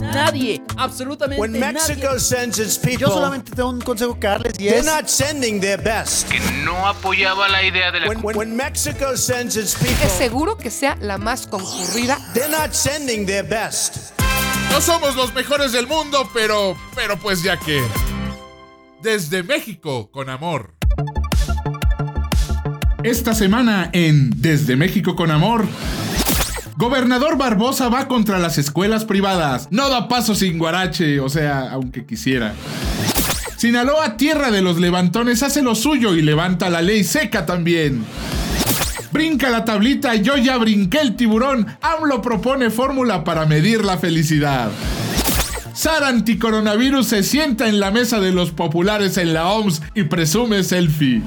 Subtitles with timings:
[0.00, 2.20] Nadie, absolutamente When Mexico nadie.
[2.20, 5.60] sends its people, Yo solamente tengo un consejo que darles y they're es not sending
[5.60, 6.28] their best.
[6.30, 10.12] que no apoyaba la idea de la When, when, when Mexico sends its people, Es
[10.12, 12.18] seguro que sea la más concurrida.
[12.34, 14.12] they're not sending their best.
[14.70, 17.82] No somos los mejores del mundo, pero, pero pues ya que...
[19.02, 20.74] Desde México, con amor.
[23.04, 25.64] Esta semana en Desde México con Amor.
[26.76, 29.68] Gobernador Barbosa va contra las escuelas privadas.
[29.70, 32.54] No da paso sin guarache, o sea, aunque quisiera.
[33.56, 38.04] Sinaloa, tierra de los levantones, hace lo suyo y levanta la ley seca también.
[39.10, 41.66] Brinca la tablita, yo ya brinqué el tiburón.
[41.80, 44.70] AMLO propone fórmula para medir la felicidad.
[45.72, 50.62] Sara anticoronavirus se sienta en la mesa de los populares en la OMS y presume
[50.62, 51.22] selfie.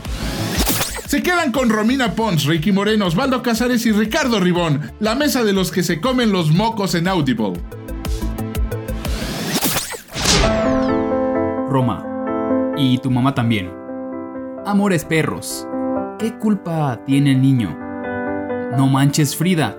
[1.09, 5.53] Se quedan con Romina Pons, Ricky Moreno, Osvaldo Casares y Ricardo Ribón, la mesa de
[5.53, 7.53] los que se comen los mocos en Audible.
[11.67, 12.05] Roma.
[12.77, 13.71] Y tu mamá también.
[14.67, 15.67] Amores perros.
[16.19, 17.75] ¿Qué culpa tiene el niño?
[18.77, 19.75] No manches Frida.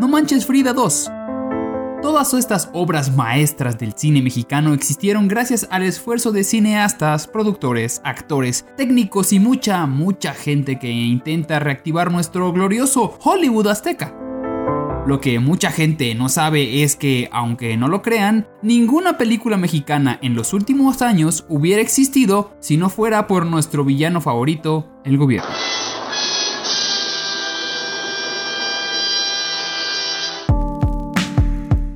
[0.00, 1.10] No manches Frida 2.
[2.04, 8.66] Todas estas obras maestras del cine mexicano existieron gracias al esfuerzo de cineastas, productores, actores,
[8.76, 14.14] técnicos y mucha, mucha gente que intenta reactivar nuestro glorioso Hollywood azteca.
[15.06, 20.18] Lo que mucha gente no sabe es que, aunque no lo crean, ninguna película mexicana
[20.20, 25.48] en los últimos años hubiera existido si no fuera por nuestro villano favorito, el gobierno.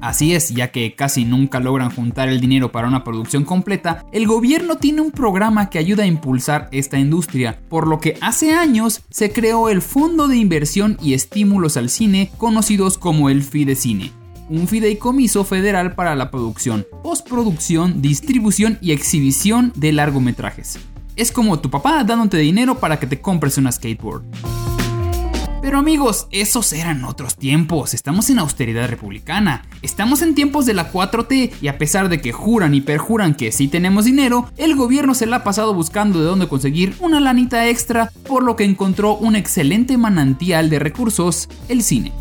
[0.09, 4.27] Así es, ya que casi nunca logran juntar el dinero para una producción completa, el
[4.27, 9.03] gobierno tiene un programa que ayuda a impulsar esta industria, por lo que hace años
[9.10, 14.10] se creó el Fondo de Inversión y Estímulos al Cine, conocidos como el Fidecine
[14.49, 20.78] un fideicomiso federal para la producción, postproducción, distribución y exhibición de largometrajes.
[21.16, 24.25] Es como tu papá dándote dinero para que te compres una skateboard.
[25.60, 27.92] Pero amigos, esos eran otros tiempos.
[27.92, 29.64] Estamos en austeridad republicana.
[29.82, 33.50] Estamos en tiempos de la 4T y a pesar de que juran y perjuran que
[33.50, 37.69] sí tenemos dinero, el gobierno se la ha pasado buscando de dónde conseguir una lanita
[37.69, 42.12] extra, por lo que encontró un excelente manantial de recursos, el cine.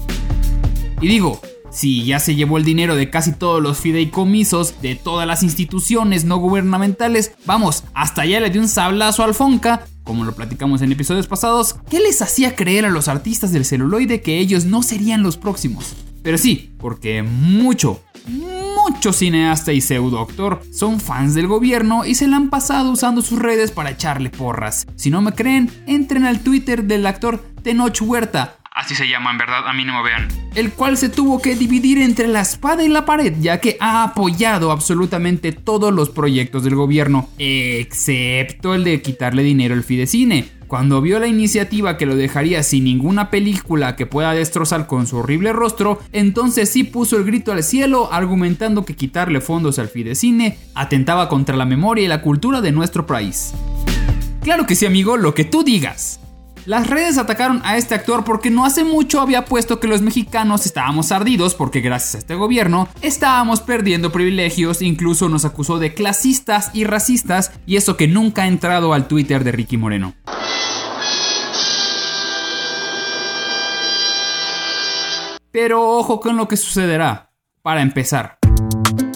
[0.99, 1.39] Y digo,
[1.77, 6.25] si ya se llevó el dinero de casi todos los fideicomisos de todas las instituciones
[6.25, 10.91] no gubernamentales, vamos, hasta ya le dio un sablazo al Fonca, como lo platicamos en
[10.91, 15.21] episodios pasados, ¿qué les hacía creer a los artistas del celuloide que ellos no serían
[15.21, 15.93] los próximos?
[16.23, 22.27] Pero sí, porque mucho, mucho cineasta y pseudo actor son fans del gobierno y se
[22.27, 24.87] la han pasado usando sus redes para echarle porras.
[24.95, 29.39] Si no me creen, entren al Twitter del actor Tenoch Huerta, Así se llama, en
[29.39, 30.27] verdad, a mí no me vean.
[30.53, 34.03] El cual se tuvo que dividir entre la espada y la pared, ya que ha
[34.03, 40.47] apoyado absolutamente todos los proyectos del gobierno, excepto el de quitarle dinero al Fidecine.
[40.67, 45.17] Cuando vio la iniciativa que lo dejaría sin ninguna película que pueda destrozar con su
[45.17, 50.59] horrible rostro, entonces sí puso el grito al cielo argumentando que quitarle fondos al Fidecine
[50.75, 53.55] atentaba contra la memoria y la cultura de nuestro país.
[54.43, 56.19] Claro que sí, amigo, lo que tú digas.
[56.67, 60.65] Las redes atacaron a este actor porque no hace mucho había puesto que los mexicanos
[60.65, 66.69] estábamos ardidos porque gracias a este gobierno estábamos perdiendo privilegios, incluso nos acusó de clasistas
[66.73, 70.13] y racistas y eso que nunca ha entrado al Twitter de Ricky Moreno.
[75.53, 77.31] Pero ojo con lo que sucederá.
[77.61, 78.36] Para empezar,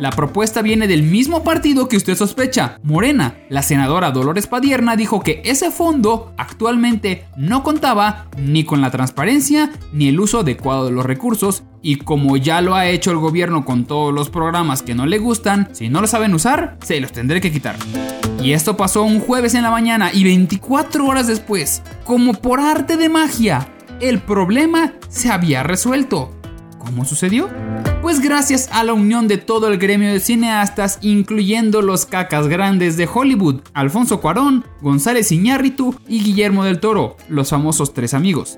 [0.02, 3.36] la propuesta viene del mismo partido que usted sospecha, Morena.
[3.50, 9.72] La senadora Dolores Padierna dijo que ese fondo actualmente no contaba ni con la transparencia
[9.94, 13.64] ni el uso adecuado de los recursos y como ya lo ha hecho el gobierno
[13.64, 17.12] con todos los programas que no le gustan, si no lo saben usar, se los
[17.12, 17.76] tendré que quitar.
[18.42, 22.98] Y esto pasó un jueves en la mañana y 24 horas después, como por arte
[22.98, 23.68] de magia,
[24.00, 26.34] el problema se había resuelto.
[26.80, 27.52] ¿Cómo sucedió?
[28.12, 32.98] Pues gracias a la unión de todo el gremio de cineastas, incluyendo los cacas grandes
[32.98, 38.58] de Hollywood, Alfonso Cuarón, González Iñárritu y Guillermo del Toro, los famosos tres amigos.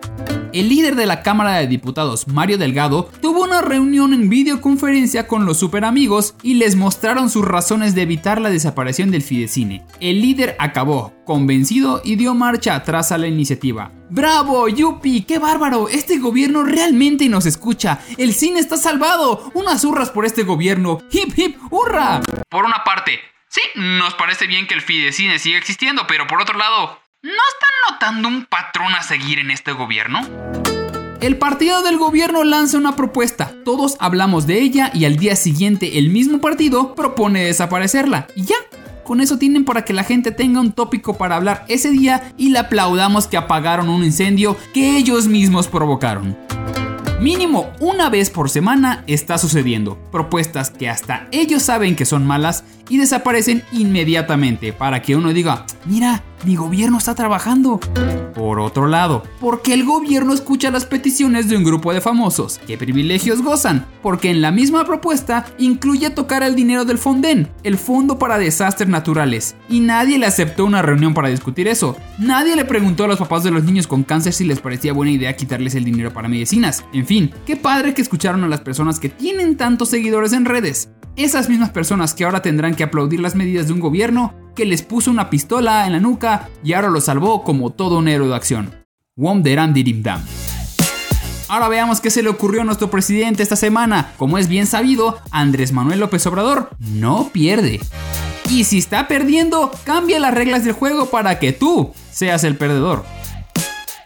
[0.54, 5.46] El líder de la Cámara de Diputados, Mario Delgado, tuvo una reunión en videoconferencia con
[5.46, 9.86] los super amigos y les mostraron sus razones de evitar la desaparición del Fidecine.
[10.00, 13.92] El líder acabó convencido y dio marcha atrás a la iniciativa.
[14.16, 15.24] ¡Bravo, Yupi!
[15.24, 15.90] ¡Qué bárbaro!
[15.90, 17.98] Este gobierno realmente nos escucha.
[18.20, 19.50] El cine está salvado.
[19.56, 21.02] Unas hurras por este gobierno.
[21.12, 22.22] ¡Hip, hip, hurra!
[22.48, 26.60] Por una parte, sí, nos parece bien que el Fidecine siga existiendo, pero por otro
[26.60, 30.22] lado, ¿no están notando un patrón a seguir en este gobierno?
[31.20, 35.98] El partido del gobierno lanza una propuesta, todos hablamos de ella y al día siguiente
[35.98, 38.28] el mismo partido propone desaparecerla.
[38.36, 38.58] Y ya,
[39.04, 42.50] con eso tienen para que la gente tenga un tópico para hablar ese día y
[42.50, 46.38] le aplaudamos que apagaron un incendio que ellos mismos provocaron.
[47.24, 49.98] Mínimo una vez por semana está sucediendo.
[50.12, 55.66] Propuestas que hasta ellos saben que son malas y desaparecen inmediatamente para que uno diga,
[55.86, 57.80] mira, mi gobierno está trabajando.
[58.34, 62.60] Por otro lado, porque el gobierno escucha las peticiones de un grupo de famosos.
[62.66, 63.86] ¿Qué privilegios gozan?
[64.02, 68.90] Porque en la misma propuesta incluye tocar el dinero del Fonden, el Fondo para Desastres
[68.90, 69.56] Naturales.
[69.70, 71.96] Y nadie le aceptó una reunión para discutir eso.
[72.18, 75.12] Nadie le preguntó a los papás de los niños con cáncer si les parecía buena
[75.12, 76.84] idea quitarles el dinero para medicinas.
[76.92, 80.90] En fin, qué padre que escucharon a las personas que tienen tantos seguidores en redes.
[81.16, 84.82] Esas mismas personas que ahora tendrán que aplaudir las medidas de un gobierno que les
[84.82, 88.36] puso una pistola en la nuca y ahora lo salvó como todo un héroe de
[88.36, 88.74] acción.
[89.16, 90.24] Dam.
[91.50, 94.14] Ahora veamos qué se le ocurrió a nuestro presidente esta semana.
[94.18, 97.80] Como es bien sabido, Andrés Manuel López Obrador no pierde.
[98.50, 103.06] Y si está perdiendo, cambia las reglas del juego para que tú seas el perdedor.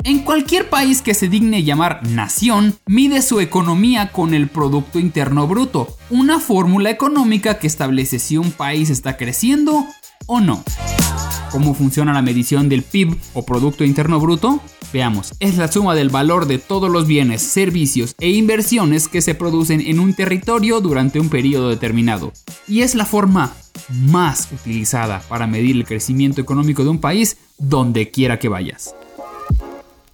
[0.04, 5.48] En cualquier país que se digne llamar nación, mide su economía con el Producto Interno
[5.48, 9.86] Bruto, una fórmula económica que establece si un país está creciendo
[10.28, 10.64] o no.
[11.52, 14.62] ¿Cómo funciona la medición del PIB o Producto Interno Bruto?
[14.94, 19.36] Veamos, es la suma del valor de todos los bienes, servicios e inversiones que se
[19.36, 22.32] producen en un territorio durante un periodo determinado.
[22.68, 23.54] Y es la forma
[23.90, 28.96] más utilizada para medir el crecimiento económico de un país donde quiera que vayas.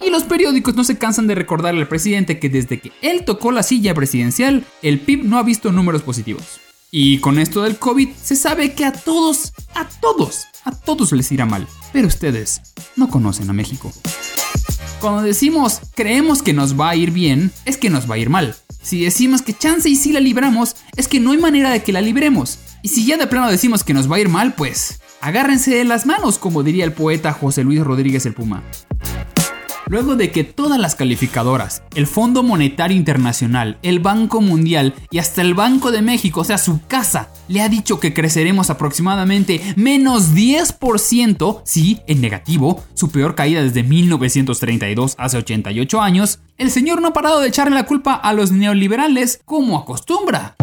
[0.04, 3.52] Y los periódicos no se cansan de recordarle al presidente que desde que él tocó
[3.52, 6.60] la silla presidencial, el PIB no ha visto números positivos.
[6.90, 11.32] Y con esto del COVID se sabe que a todos, a todos, a todos les
[11.32, 11.66] irá mal.
[11.92, 12.60] Pero ustedes
[12.96, 13.92] no conocen a México.
[15.00, 18.28] Cuando decimos creemos que nos va a ir bien, es que nos va a ir
[18.28, 18.54] mal.
[18.82, 21.92] Si decimos que chance y si la libramos, es que no hay manera de que
[21.92, 22.58] la libremos.
[22.82, 25.84] Y si ya de plano decimos que nos va a ir mal, pues agárrense de
[25.84, 28.62] las manos, como diría el poeta José Luis Rodríguez el Puma.
[29.86, 35.42] Luego de que todas las calificadoras, el Fondo Monetario Internacional, el Banco Mundial y hasta
[35.42, 40.34] el Banco de México, o sea, su casa, le ha dicho que creceremos aproximadamente menos
[40.34, 47.08] 10%, sí, en negativo, su peor caída desde 1932, hace 88 años, el señor no
[47.08, 50.56] ha parado de echarle la culpa a los neoliberales como acostumbra.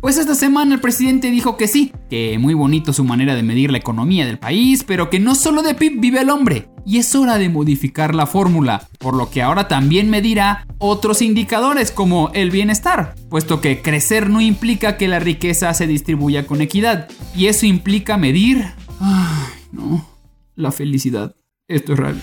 [0.00, 3.70] Pues esta semana el presidente dijo que sí, que muy bonito su manera de medir
[3.70, 6.70] la economía del país, pero que no solo de PIB vive el hombre.
[6.86, 11.92] Y es hora de modificar la fórmula, por lo que ahora también medirá otros indicadores
[11.92, 17.08] como el bienestar, puesto que crecer no implica que la riqueza se distribuya con equidad,
[17.36, 18.64] y eso implica medir...
[19.00, 20.06] Ay, no,
[20.56, 21.36] la felicidad.
[21.68, 22.22] Esto es real.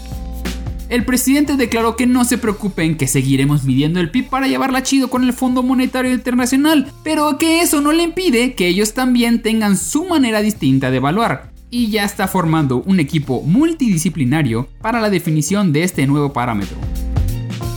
[0.89, 5.09] El presidente declaró que no se preocupen que seguiremos midiendo el PIB para llevarla chido
[5.09, 9.75] con el Fondo Monetario Internacional, pero que eso no le impide que ellos también tengan
[9.75, 11.51] su manera distinta de evaluar.
[11.69, 16.77] Y ya está formando un equipo multidisciplinario para la definición de este nuevo parámetro.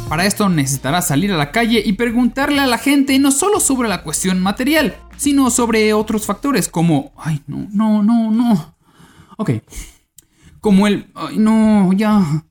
[0.09, 3.89] Para esto necesitará salir a la calle y preguntarle a la gente no solo sobre
[3.89, 8.77] la cuestión material, sino sobre otros factores como, ay, no, no, no, no.
[9.37, 9.51] Ok.
[10.61, 12.45] Como el, ay, no, ya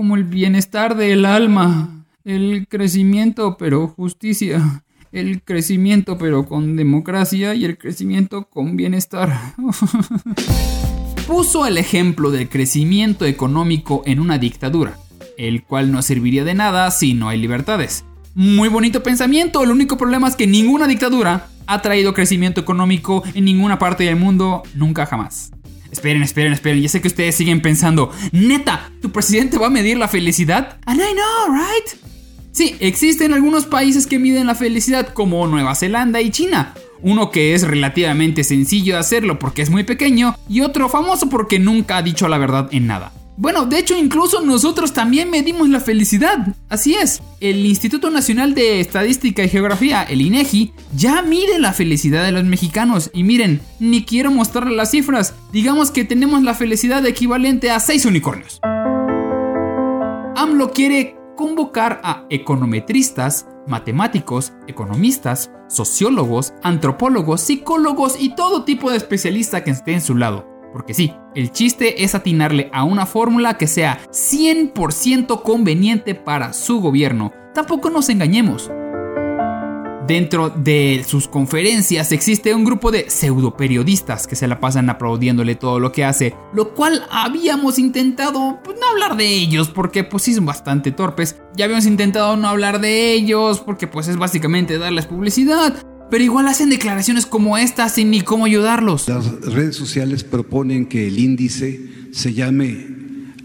[0.00, 7.66] como el bienestar del alma, el crecimiento pero justicia, el crecimiento pero con democracia y
[7.66, 9.38] el crecimiento con bienestar.
[11.26, 14.96] Puso el ejemplo del crecimiento económico en una dictadura,
[15.36, 18.06] el cual no serviría de nada si no hay libertades.
[18.34, 23.44] Muy bonito pensamiento, el único problema es que ninguna dictadura ha traído crecimiento económico en
[23.44, 25.50] ninguna parte del mundo, nunca jamás.
[25.90, 26.82] Esperen, esperen, esperen.
[26.82, 30.78] Ya sé que ustedes siguen pensando, neta, ¿tu presidente va a medir la felicidad?
[30.86, 32.10] And I know, right?
[32.52, 36.74] Sí, existen algunos países que miden la felicidad como Nueva Zelanda y China.
[37.02, 41.58] Uno que es relativamente sencillo de hacerlo porque es muy pequeño y otro famoso porque
[41.58, 43.12] nunca ha dicho la verdad en nada.
[43.40, 46.54] Bueno, de hecho incluso nosotros también medimos la felicidad.
[46.68, 52.22] Así es, el Instituto Nacional de Estadística y Geografía, el INEGI, ya mide la felicidad
[52.22, 53.10] de los mexicanos.
[53.14, 55.34] Y miren, ni quiero mostrarles las cifras.
[55.54, 58.60] Digamos que tenemos la felicidad equivalente a 6 unicornios.
[60.36, 69.64] AMLO quiere convocar a econometristas, matemáticos, economistas, sociólogos, antropólogos, psicólogos y todo tipo de especialista
[69.64, 73.66] que esté en su lado Porque sí, el chiste es atinarle a una fórmula que
[73.66, 77.32] sea 100% conveniente para su gobierno.
[77.54, 78.70] Tampoco nos engañemos.
[80.10, 85.54] Dentro de sus conferencias existe un grupo de pseudo periodistas que se la pasan aplaudiéndole
[85.54, 90.24] todo lo que hace, lo cual habíamos intentado pues, no hablar de ellos porque pues
[90.24, 91.40] sí son bastante torpes.
[91.54, 96.48] Ya habíamos intentado no hablar de ellos porque pues es básicamente darles publicidad, pero igual
[96.48, 99.08] hacen declaraciones como esta sin ni cómo ayudarlos.
[99.08, 101.80] Las redes sociales proponen que el índice
[102.12, 102.86] se llame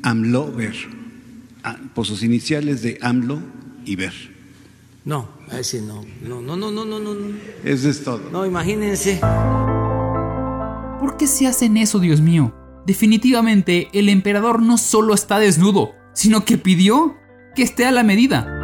[0.02, 0.76] AMLOVER,
[1.64, 3.40] ah, por sus iniciales de AMLO
[3.86, 4.14] y VER.
[5.06, 6.06] No, no.
[6.28, 7.14] No, no, no, no, no, no.
[7.14, 7.36] no.
[7.64, 8.30] Eso es todo.
[8.32, 9.20] No, imagínense.
[11.00, 12.56] ¿Por qué se hacen eso, Dios mío?
[12.88, 17.16] Definitivamente, el emperador no solo está desnudo, sino que pidió
[17.56, 18.55] que esté a la medida.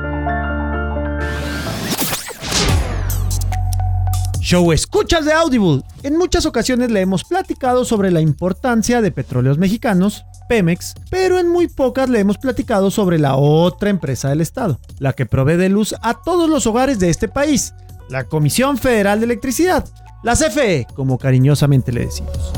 [4.52, 5.82] Show Escuchas de Audible.
[6.04, 11.48] En muchas ocasiones le hemos platicado sobre la importancia de petróleos mexicanos, Pemex, pero en
[11.48, 15.70] muy pocas le hemos platicado sobre la otra empresa del Estado, la que provee de
[15.70, 17.74] luz a todos los hogares de este país,
[18.10, 19.86] la Comisión Federal de Electricidad,
[20.22, 22.52] la CFE, como cariñosamente le decimos.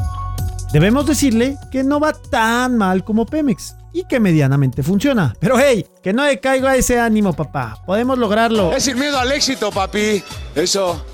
[0.74, 5.36] Debemos decirle que no va tan mal como Pemex y que medianamente funciona.
[5.40, 7.84] Pero hey, que no decaiga ese ánimo, papá.
[7.86, 8.74] Podemos lograrlo.
[8.74, 10.24] Es sin miedo al éxito, papi.
[10.56, 11.06] Eso.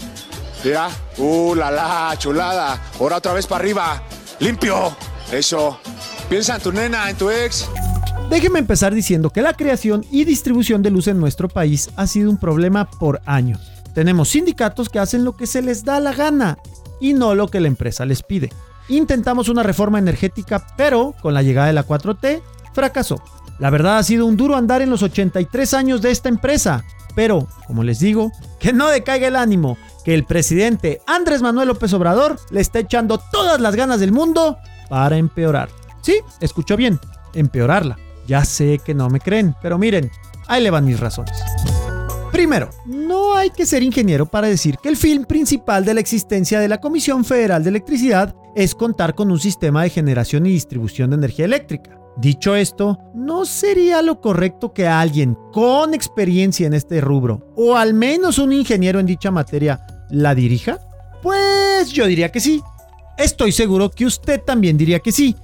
[0.63, 0.89] Mira.
[1.17, 2.81] Uh, la la, chulada.
[2.99, 4.03] Ahora otra vez para arriba.
[4.39, 4.95] Limpio.
[5.31, 5.79] Eso.
[6.29, 7.69] Piensa en tu nena, en tu ex.
[8.29, 12.29] Déjeme empezar diciendo que la creación y distribución de luz en nuestro país ha sido
[12.29, 13.59] un problema por años.
[13.95, 16.59] Tenemos sindicatos que hacen lo que se les da la gana
[17.01, 18.51] y no lo que la empresa les pide.
[18.87, 22.41] Intentamos una reforma energética, pero con la llegada de la 4T
[22.73, 23.21] fracasó.
[23.57, 26.85] La verdad ha sido un duro andar en los 83 años de esta empresa,
[27.15, 29.77] pero, como les digo, que no decaiga el ánimo,
[30.09, 34.57] el presidente Andrés Manuel López Obrador le está echando todas las ganas del mundo
[34.89, 35.69] para empeorar.
[36.01, 36.99] Sí, escuchó bien,
[37.33, 37.97] empeorarla.
[38.27, 40.11] Ya sé que no me creen, pero miren,
[40.47, 41.41] ahí le van mis razones.
[42.31, 46.59] Primero, no hay que ser ingeniero para decir que el fin principal de la existencia
[46.59, 51.09] de la Comisión Federal de Electricidad es contar con un sistema de generación y distribución
[51.09, 51.99] de energía eléctrica.
[52.17, 57.93] Dicho esto, ¿no sería lo correcto que alguien con experiencia en este rubro, o al
[57.93, 60.79] menos un ingeniero en dicha materia, la dirija?
[61.21, 62.61] Pues yo diría que sí.
[63.17, 65.35] Estoy seguro que usted también diría que sí.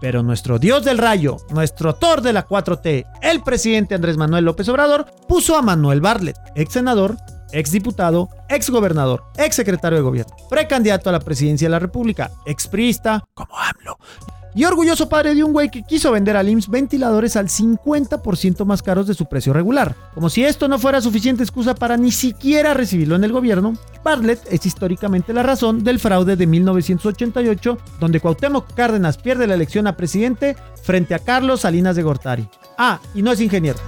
[0.00, 4.68] Pero nuestro dios del rayo, nuestro Thor de la 4T, el presidente Andrés Manuel López
[4.68, 7.16] Obrador, puso a Manuel Bartlett, ex senador,
[7.52, 12.30] ex diputado, ex gobernador, ex secretario de gobierno, precandidato a la presidencia de la República,
[12.44, 13.98] ex priista, como AMLO,
[14.54, 18.82] y orgulloso padre de un güey que quiso vender al IMSS ventiladores al 50% más
[18.82, 19.96] caros de su precio regular.
[20.14, 24.40] Como si esto no fuera suficiente excusa para ni siquiera recibirlo en el gobierno, Bartlett
[24.50, 29.96] es históricamente la razón del fraude de 1988, donde Cuauhtémoc Cárdenas pierde la elección a
[29.96, 32.48] presidente frente a Carlos Salinas de Gortari.
[32.78, 33.78] Ah, y no es ingeniero.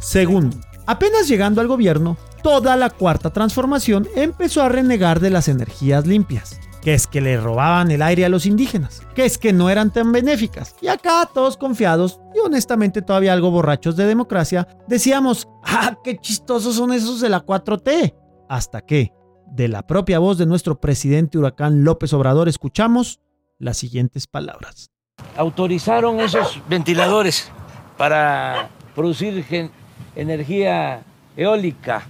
[0.00, 6.06] Segundo, apenas llegando al gobierno, toda la cuarta transformación empezó a renegar de las energías
[6.06, 9.70] limpias que es que le robaban el aire a los indígenas, que es que no
[9.70, 10.76] eran tan benéficas.
[10.82, 16.76] Y acá todos confiados y honestamente todavía algo borrachos de democracia, decíamos, ah, qué chistosos
[16.76, 18.14] son esos de la 4T.
[18.50, 19.12] Hasta que,
[19.46, 23.18] de la propia voz de nuestro presidente huracán López Obrador, escuchamos
[23.58, 24.90] las siguientes palabras.
[25.38, 27.50] Autorizaron esos ventiladores
[27.96, 29.70] para producir
[30.14, 31.02] energía
[31.34, 32.02] eólica.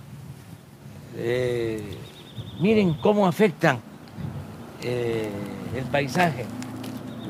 [1.16, 1.96] Eh,
[2.60, 3.93] miren cómo afectan
[4.86, 5.30] eh,
[5.74, 6.44] el paisaje,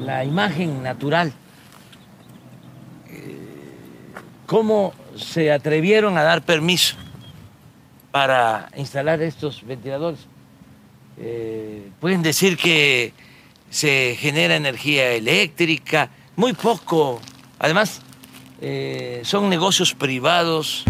[0.00, 1.32] la imagen natural,
[3.08, 3.38] eh,
[4.46, 6.96] cómo se atrevieron a dar permiso
[8.10, 10.18] para instalar estos ventiladores.
[11.16, 13.12] Eh, pueden decir que
[13.70, 17.20] se genera energía eléctrica, muy poco.
[17.60, 18.00] Además,
[19.22, 20.84] son negocios privados.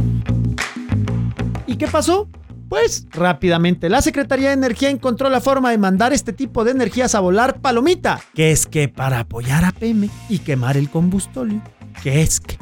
[1.67, 2.27] ¿Y qué pasó?
[2.75, 7.15] Pues rápidamente la Secretaría de Energía encontró la forma de mandar este tipo de energías
[7.15, 11.63] a volar palomita, que es que para apoyar a Pemex y quemar el combustóleo,
[12.03, 12.59] que es que...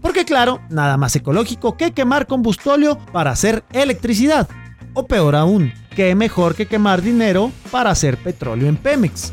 [0.00, 4.48] Porque claro, nada más ecológico que quemar combustóleo para hacer electricidad.
[4.94, 9.32] O peor aún, que mejor que quemar dinero para hacer petróleo en Pemex.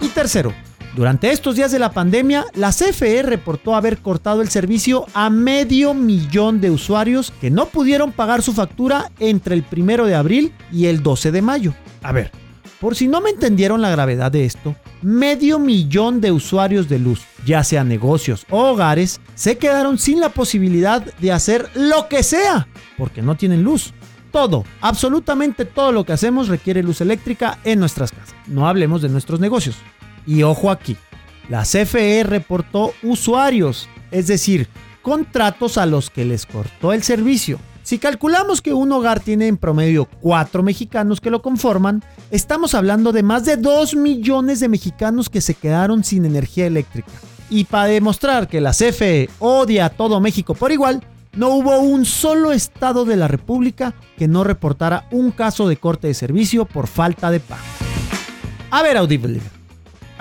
[0.00, 0.54] Y tercero,
[0.94, 5.94] durante estos días de la pandemia, la CFE reportó haber cortado el servicio a medio
[5.94, 10.86] millón de usuarios que no pudieron pagar su factura entre el primero de abril y
[10.86, 11.74] el 12 de mayo.
[12.02, 12.30] A ver,
[12.78, 17.22] por si no me entendieron la gravedad de esto, medio millón de usuarios de luz,
[17.46, 22.68] ya sea negocios o hogares, se quedaron sin la posibilidad de hacer lo que sea,
[22.98, 23.94] porque no tienen luz.
[24.30, 28.34] Todo, absolutamente todo lo que hacemos requiere luz eléctrica en nuestras casas.
[28.46, 29.76] No hablemos de nuestros negocios.
[30.26, 30.96] Y ojo aquí,
[31.48, 34.68] la CFE reportó usuarios, es decir,
[35.02, 37.58] contratos a los que les cortó el servicio.
[37.82, 43.10] Si calculamos que un hogar tiene en promedio 4 mexicanos que lo conforman, estamos hablando
[43.10, 47.10] de más de 2 millones de mexicanos que se quedaron sin energía eléctrica.
[47.50, 51.02] Y para demostrar que la CFE odia a todo México por igual,
[51.34, 56.06] no hubo un solo estado de la República que no reportara un caso de corte
[56.06, 57.62] de servicio por falta de pago.
[58.70, 59.40] A ver, Audible,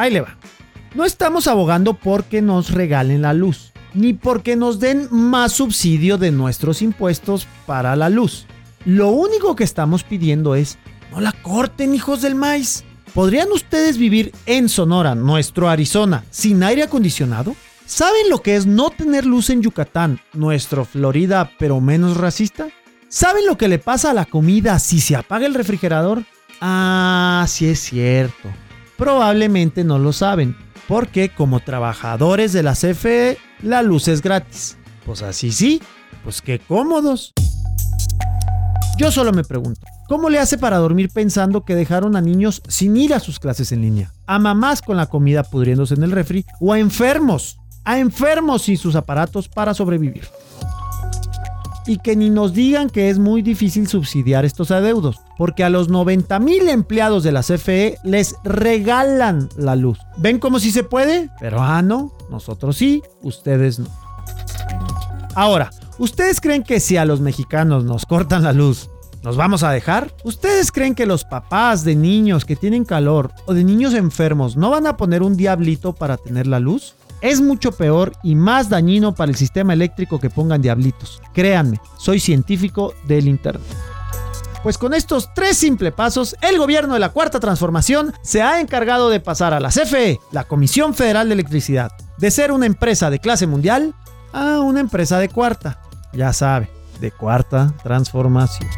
[0.01, 0.38] ahí le va.
[0.96, 6.31] No estamos abogando porque nos regalen la luz, ni porque nos den más subsidio de
[6.31, 8.46] nuestros impuestos para la luz.
[8.86, 10.77] Lo único que estamos pidiendo es,
[11.12, 12.84] no la corten, hijos del maíz.
[13.13, 17.55] ¿Podrían ustedes vivir en Sonora, nuestro Arizona, sin aire acondicionado?
[17.86, 22.70] ¿Saben lo que es no tener luz en Yucatán, nuestro Florida, pero menos racista?
[23.10, 26.24] ¿Saben lo que le pasa a la comida si se apaga el refrigerador?
[26.62, 28.50] Ah, sí es cierto.
[29.01, 30.55] Probablemente no lo saben,
[30.88, 34.77] porque como trabajadores de la CFE, la luz es gratis.
[35.08, 35.81] Pues así sí,
[36.24, 37.34] pues qué cómodos.
[39.00, 42.96] Yo solo me pregunto, ¿cómo le hace para dormir pensando que dejaron a niños sin
[42.96, 44.13] ir a sus clases en línea?
[44.27, 48.77] A mamás con la comida pudriéndose en el refri o a enfermos, a enfermos sin
[48.77, 50.27] sus aparatos para sobrevivir.
[51.88, 55.89] Y que ni nos digan que es muy difícil subsidiar estos adeudos, porque a los
[55.89, 60.00] 90 mil empleados de la CFE les regalan la luz.
[60.17, 61.29] ¿Ven cómo sí se puede?
[61.39, 63.88] Pero ah, no, nosotros sí, ustedes no.
[65.33, 68.89] Ahora, ¿ustedes creen que si a los mexicanos nos cortan la luz,
[69.23, 70.11] ¿Nos vamos a dejar?
[70.23, 74.71] ¿Ustedes creen que los papás de niños que tienen calor o de niños enfermos no
[74.71, 76.95] van a poner un diablito para tener la luz?
[77.21, 81.21] Es mucho peor y más dañino para el sistema eléctrico que pongan diablitos.
[81.33, 83.63] Créanme, soy científico del Internet.
[84.63, 89.09] Pues con estos tres simples pasos, el gobierno de la Cuarta Transformación se ha encargado
[89.09, 93.19] de pasar a la CFE, la Comisión Federal de Electricidad, de ser una empresa de
[93.19, 93.95] clase mundial
[94.33, 95.79] a una empresa de cuarta.
[96.13, 98.69] Ya sabe, de Cuarta Transformación.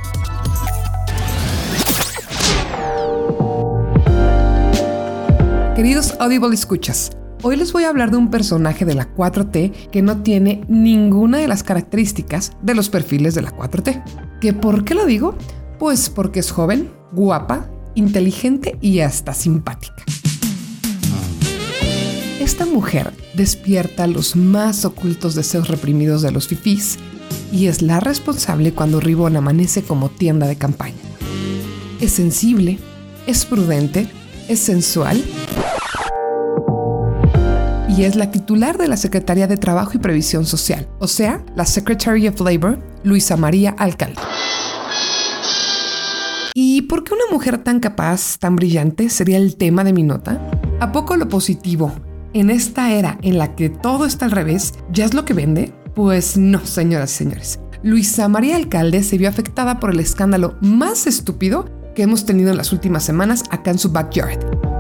[5.76, 7.10] Queridos Audible escuchas,
[7.44, 11.38] hoy les voy a hablar de un personaje de la 4T que no tiene ninguna
[11.38, 14.40] de las características de los perfiles de la 4T.
[14.40, 15.38] ¿Que por qué lo digo?
[15.78, 20.04] Pues porque es joven, guapa, inteligente y hasta simpática.
[22.40, 26.98] Esta mujer despierta los más ocultos deseos reprimidos de los fifís
[27.52, 30.96] y es la responsable cuando Ribón amanece como tienda de campaña.
[32.00, 32.80] Es sensible,
[33.28, 34.08] es prudente,
[34.48, 35.24] es sensual
[37.96, 41.66] y es la titular de la Secretaría de Trabajo y Previsión Social, o sea, la
[41.66, 44.20] Secretary of Labor, Luisa María Alcalde.
[46.56, 50.42] ¿Y por qué una mujer tan capaz, tan brillante, sería el tema de mi nota?
[50.80, 51.94] ¿A poco lo positivo,
[52.34, 55.72] en esta era en la que todo está al revés, ya es lo que vende?
[55.94, 57.60] Pues no, señoras y señores.
[57.84, 62.58] Luisa María Alcalde se vio afectada por el escándalo más estúpido que hemos tenido en
[62.58, 64.73] las últimas semanas acá en su backyard.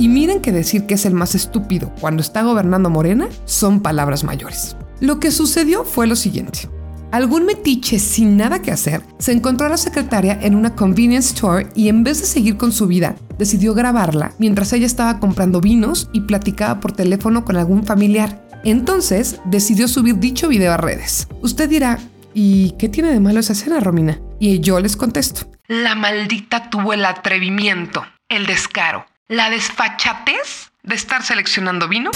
[0.00, 4.24] Y miren que decir que es el más estúpido cuando está gobernando Morena son palabras
[4.24, 4.74] mayores.
[4.98, 6.70] Lo que sucedió fue lo siguiente.
[7.12, 11.66] Algún metiche sin nada que hacer se encontró a la secretaria en una convenience store
[11.74, 16.08] y en vez de seguir con su vida, decidió grabarla mientras ella estaba comprando vinos
[16.14, 18.42] y platicaba por teléfono con algún familiar.
[18.64, 21.28] Entonces decidió subir dicho video a redes.
[21.42, 21.98] Usted dirá,
[22.32, 24.18] ¿y qué tiene de malo esa escena, Romina?
[24.38, 25.42] Y yo les contesto.
[25.68, 32.10] La maldita tuvo el atrevimiento, el descaro, la desfachatez de estar seleccionando vino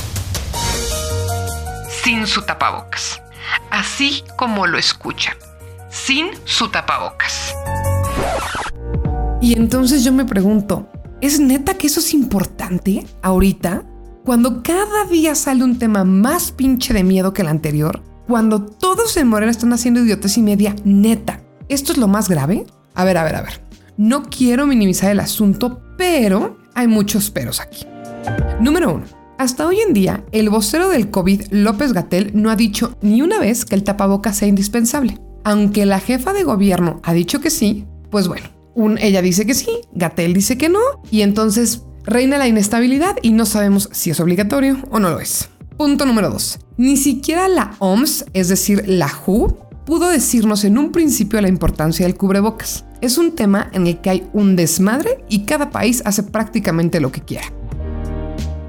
[2.03, 3.23] sin su tapabocas.
[3.71, 5.37] Así como lo escuchan,
[5.91, 7.55] sin su tapabocas.
[9.41, 13.85] Y entonces yo me pregunto, ¿es neta que eso es importante ahorita?
[14.25, 19.17] Cuando cada día sale un tema más pinche de miedo que el anterior, cuando todos
[19.19, 22.67] en Morena están haciendo idiotes y media, neta, ¿esto es lo más grave?
[22.93, 23.61] A ver, a ver, a ver.
[23.97, 27.87] No quiero minimizar el asunto, pero hay muchos peros aquí.
[28.61, 29.05] Número uno.
[29.39, 33.41] Hasta hoy en día, el vocero del COVID, López Gatel, no ha dicho ni una
[33.41, 35.19] vez que el tapabocas sea indispensable.
[35.43, 38.49] Aunque la jefa de gobierno ha dicho que sí, pues bueno,
[38.99, 43.45] ella dice que sí, Gatel dice que no, y entonces reina la inestabilidad y no
[43.45, 45.49] sabemos si es obligatorio o no lo es.
[45.77, 46.61] Punto número dos.
[46.77, 52.07] Ni siquiera la OMS, es decir, la WHO, pudo decirnos en un principio la importancia
[52.07, 52.85] del cubrebocas.
[53.05, 57.13] Es un tema en el que hay un desmadre y cada país hace prácticamente lo
[57.13, 57.45] que quiera.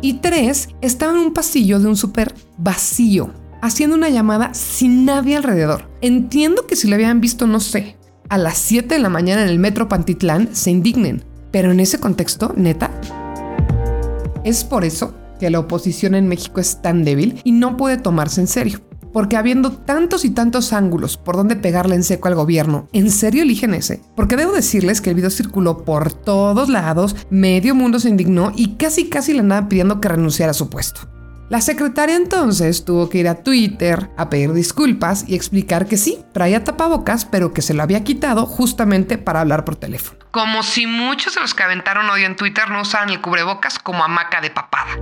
[0.01, 5.37] Y tres, estaba en un pasillo de un súper vacío, haciendo una llamada sin nadie
[5.37, 5.89] alrededor.
[6.01, 7.95] Entiendo que si lo habían visto, no sé,
[8.27, 11.23] a las 7 de la mañana en el metro Pantitlán, se indignen.
[11.51, 12.91] Pero en ese contexto, neta.
[14.43, 18.41] Es por eso que la oposición en México es tan débil y no puede tomarse
[18.41, 18.81] en serio.
[19.15, 23.43] Porque habiendo tantos y tantos ángulos por donde pegarle en seco al gobierno, ¿en serio
[23.43, 24.01] eligen ese?
[24.13, 28.75] Porque debo decirles que el video circuló por todos lados, medio mundo se indignó y
[28.75, 31.07] casi casi le andaba pidiendo que renunciara a su puesto.
[31.47, 36.19] La secretaria entonces tuvo que ir a Twitter a pedir disculpas y explicar que sí,
[36.33, 40.19] traía tapabocas, pero que se lo había quitado justamente para hablar por teléfono.
[40.31, 44.03] Como si muchos de los que aventaron odio en Twitter no usaran el cubrebocas como
[44.03, 44.97] hamaca de papada.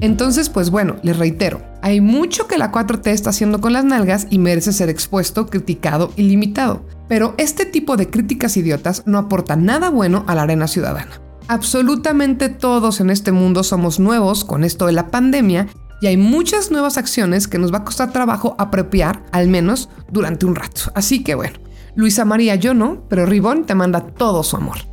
[0.00, 4.26] Entonces, pues bueno, les reitero, hay mucho que la 4T está haciendo con las nalgas
[4.30, 6.84] y merece ser expuesto, criticado y limitado.
[7.08, 11.20] Pero este tipo de críticas idiotas no aporta nada bueno a la arena ciudadana.
[11.48, 15.66] Absolutamente todos en este mundo somos nuevos con esto de la pandemia
[16.00, 20.46] y hay muchas nuevas acciones que nos va a costar trabajo apropiar, al menos durante
[20.46, 20.82] un rato.
[20.94, 21.58] Así que bueno,
[21.94, 24.89] Luisa María yo no, pero Ribón te manda todo su amor.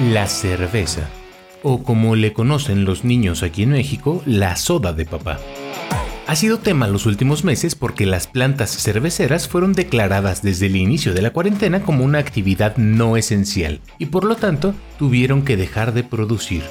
[0.00, 1.08] La cerveza,
[1.62, 5.38] o como le conocen los niños aquí en México, la soda de papá.
[6.26, 11.14] Ha sido tema los últimos meses porque las plantas cerveceras fueron declaradas desde el inicio
[11.14, 15.94] de la cuarentena como una actividad no esencial y por lo tanto tuvieron que dejar
[15.94, 16.64] de producir.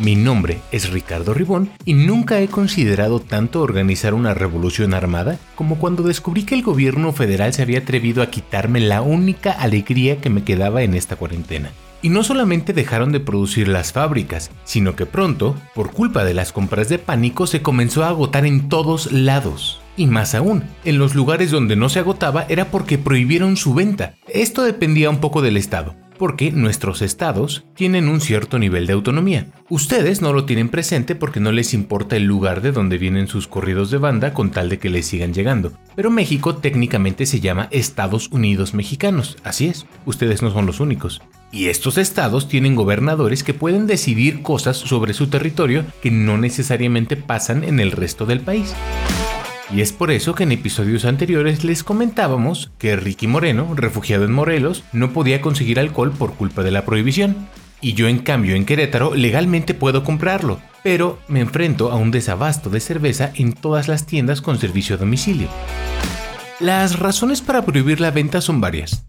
[0.00, 5.78] Mi nombre es Ricardo Ribón y nunca he considerado tanto organizar una revolución armada como
[5.78, 10.28] cuando descubrí que el gobierno federal se había atrevido a quitarme la única alegría que
[10.28, 11.70] me quedaba en esta cuarentena,
[12.02, 16.52] y no solamente dejaron de producir las fábricas, sino que pronto, por culpa de las
[16.52, 19.80] compras de pánico, se comenzó a agotar en todos lados.
[19.96, 24.14] Y más aún, en los lugares donde no se agotaba era porque prohibieron su venta.
[24.28, 29.48] Esto dependía un poco del estado, porque nuestros estados tienen un cierto nivel de autonomía.
[29.68, 33.46] Ustedes no lo tienen presente porque no les importa el lugar de donde vienen sus
[33.46, 35.72] corridos de banda con tal de que les sigan llegando.
[35.94, 41.20] Pero México técnicamente se llama Estados Unidos Mexicanos, así es, ustedes no son los únicos.
[41.54, 47.14] Y estos estados tienen gobernadores que pueden decidir cosas sobre su territorio que no necesariamente
[47.14, 48.74] pasan en el resto del país.
[49.70, 54.32] Y es por eso que en episodios anteriores les comentábamos que Ricky Moreno, refugiado en
[54.32, 57.48] Morelos, no podía conseguir alcohol por culpa de la prohibición.
[57.82, 62.70] Y yo en cambio en Querétaro legalmente puedo comprarlo, pero me enfrento a un desabasto
[62.70, 65.48] de cerveza en todas las tiendas con servicio a domicilio.
[66.60, 69.04] Las razones para prohibir la venta son varias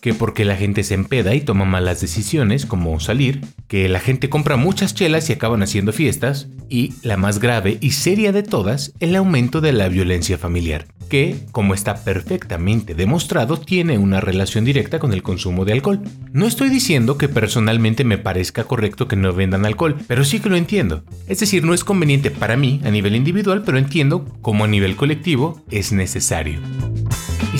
[0.00, 4.28] que porque la gente se empeda y toma malas decisiones como salir, que la gente
[4.28, 8.92] compra muchas chelas y acaban haciendo fiestas, y la más grave y seria de todas,
[9.00, 14.98] el aumento de la violencia familiar, que, como está perfectamente demostrado, tiene una relación directa
[14.98, 16.00] con el consumo de alcohol.
[16.32, 20.48] No estoy diciendo que personalmente me parezca correcto que no vendan alcohol, pero sí que
[20.48, 21.04] lo entiendo.
[21.26, 24.96] Es decir, no es conveniente para mí a nivel individual, pero entiendo cómo a nivel
[24.96, 26.60] colectivo es necesario.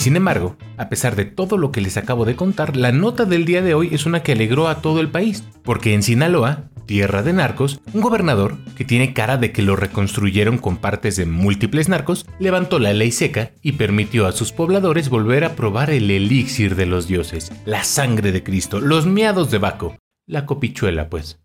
[0.00, 3.44] Sin embargo, a pesar de todo lo que les acabo de contar, la nota del
[3.44, 7.22] día de hoy es una que alegró a todo el país, porque en Sinaloa, tierra
[7.22, 11.90] de narcos, un gobernador, que tiene cara de que lo reconstruyeron con partes de múltiples
[11.90, 16.76] narcos, levantó la ley seca y permitió a sus pobladores volver a probar el elixir
[16.76, 21.40] de los dioses, la sangre de Cristo, los miados de Baco, la copichuela pues.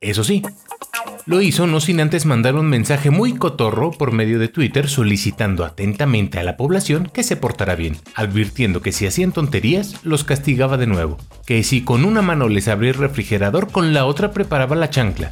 [0.00, 0.42] Eso sí,
[1.28, 5.66] lo hizo no sin antes mandar un mensaje muy cotorro por medio de Twitter solicitando
[5.66, 10.78] atentamente a la población que se portara bien, advirtiendo que si hacían tonterías los castigaba
[10.78, 14.74] de nuevo, que si con una mano les abría el refrigerador con la otra preparaba
[14.74, 15.28] la chancla.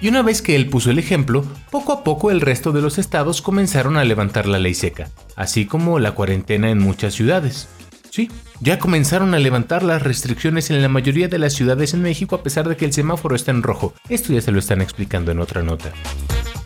[0.00, 2.98] Y una vez que él puso el ejemplo, poco a poco el resto de los
[2.98, 7.68] estados comenzaron a levantar la ley seca, así como la cuarentena en muchas ciudades.
[8.10, 8.28] Sí,
[8.60, 12.42] ya comenzaron a levantar las restricciones en la mayoría de las ciudades en México a
[12.42, 13.94] pesar de que el semáforo está en rojo.
[14.08, 15.92] Esto ya se lo están explicando en otra nota.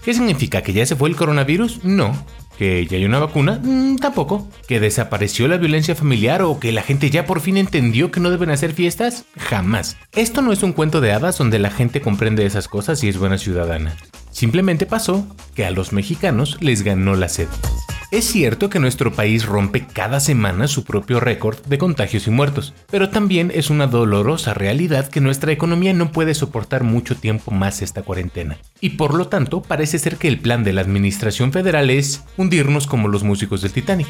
[0.05, 0.62] ¿Qué significa?
[0.62, 1.85] ¿Que ya se fue el coronavirus?
[1.85, 2.12] No.
[2.57, 3.61] ¿Que ya hay una vacuna?
[3.62, 4.48] Mm, tampoco.
[4.66, 8.31] ¿Que desapareció la violencia familiar o que la gente ya por fin entendió que no
[8.31, 9.27] deben hacer fiestas?
[9.37, 9.96] Jamás.
[10.12, 13.18] Esto no es un cuento de hadas donde la gente comprende esas cosas y es
[13.18, 13.96] buena ciudadana.
[14.31, 17.48] Simplemente pasó que a los mexicanos les ganó la sed.
[18.11, 22.73] Es cierto que nuestro país rompe cada semana su propio récord de contagios y muertos,
[22.90, 27.83] pero también es una dolorosa realidad que nuestra economía no puede soportar mucho tiempo más
[27.83, 28.57] esta cuarentena.
[28.81, 32.87] Y por lo tanto, parece ser que el plan de la Administración Federal es hundirnos
[32.87, 34.09] como los músicos del Titanic.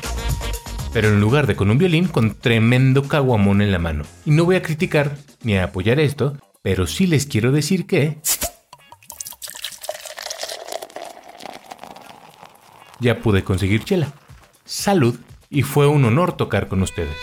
[0.93, 4.05] Pero en lugar de con un violín, con tremendo caguamón en la mano.
[4.25, 8.19] Y no voy a criticar ni a apoyar esto, pero sí les quiero decir que...
[13.01, 14.13] ya pude conseguir chela.
[14.65, 15.15] Salud
[15.51, 17.17] y fue un honor tocar con ustedes.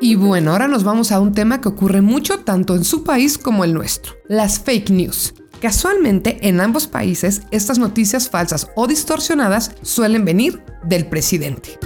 [0.00, 3.38] Y bueno, ahora nos vamos a un tema que ocurre mucho tanto en su país
[3.38, 5.34] como el nuestro, las fake news.
[5.60, 11.78] Casualmente, en ambos países, estas noticias falsas o distorsionadas suelen venir del presidente.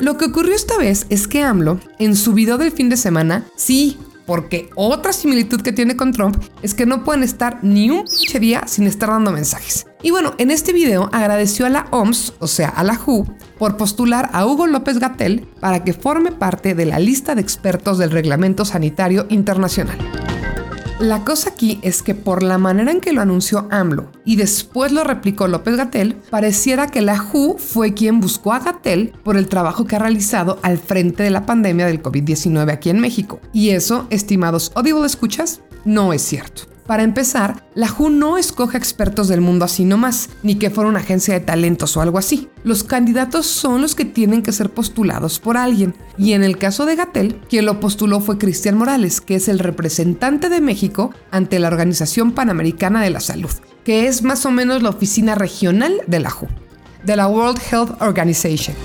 [0.00, 3.44] Lo que ocurrió esta vez es que AMLO, en su video del fin de semana,
[3.56, 8.04] sí, porque otra similitud que tiene con Trump es que no pueden estar ni un
[8.04, 9.86] pinche día sin estar dando mensajes.
[10.02, 13.24] Y bueno, en este video agradeció a la OMS, o sea, a la WHO,
[13.58, 17.96] por postular a Hugo López Gatel para que forme parte de la lista de expertos
[17.96, 19.96] del Reglamento Sanitario Internacional.
[21.00, 24.90] La cosa aquí es que por la manera en que lo anunció AMLO y después
[24.90, 29.46] lo replicó López Gatel, pareciera que la WHO fue quien buscó a Gatel por el
[29.46, 33.38] trabajo que ha realizado al frente de la pandemia del COVID-19 aquí en México.
[33.52, 36.62] Y eso, estimados Audible escuchas, no es cierto.
[36.88, 41.00] Para empezar, la WHO no escoge expertos del mundo así nomás, ni que fuera una
[41.00, 42.48] agencia de talentos o algo así.
[42.64, 45.94] Los candidatos son los que tienen que ser postulados por alguien.
[46.16, 49.58] Y en el caso de Gatel, quien lo postuló fue Cristian Morales, que es el
[49.58, 53.52] representante de México ante la Organización Panamericana de la Salud,
[53.84, 56.48] que es más o menos la oficina regional de la WHO,
[57.04, 58.76] de la World Health Organization.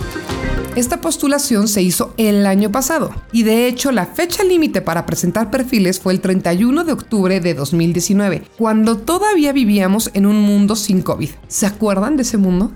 [0.75, 5.51] Esta postulación se hizo el año pasado y de hecho la fecha límite para presentar
[5.51, 11.03] perfiles fue el 31 de octubre de 2019, cuando todavía vivíamos en un mundo sin
[11.03, 11.29] COVID.
[11.47, 12.71] ¿Se acuerdan de ese mundo?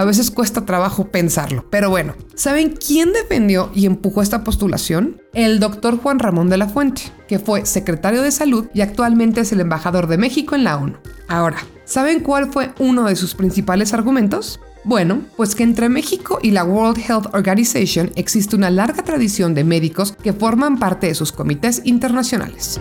[0.00, 5.20] A veces cuesta trabajo pensarlo, pero bueno, ¿saben quién defendió y empujó esta postulación?
[5.34, 9.52] El doctor Juan Ramón de la Fuente, que fue secretario de salud y actualmente es
[9.52, 10.96] el embajador de México en la ONU.
[11.28, 14.58] Ahora, ¿saben cuál fue uno de sus principales argumentos?
[14.84, 19.62] Bueno, pues que entre México y la World Health Organization existe una larga tradición de
[19.62, 22.80] médicos que forman parte de sus comités internacionales.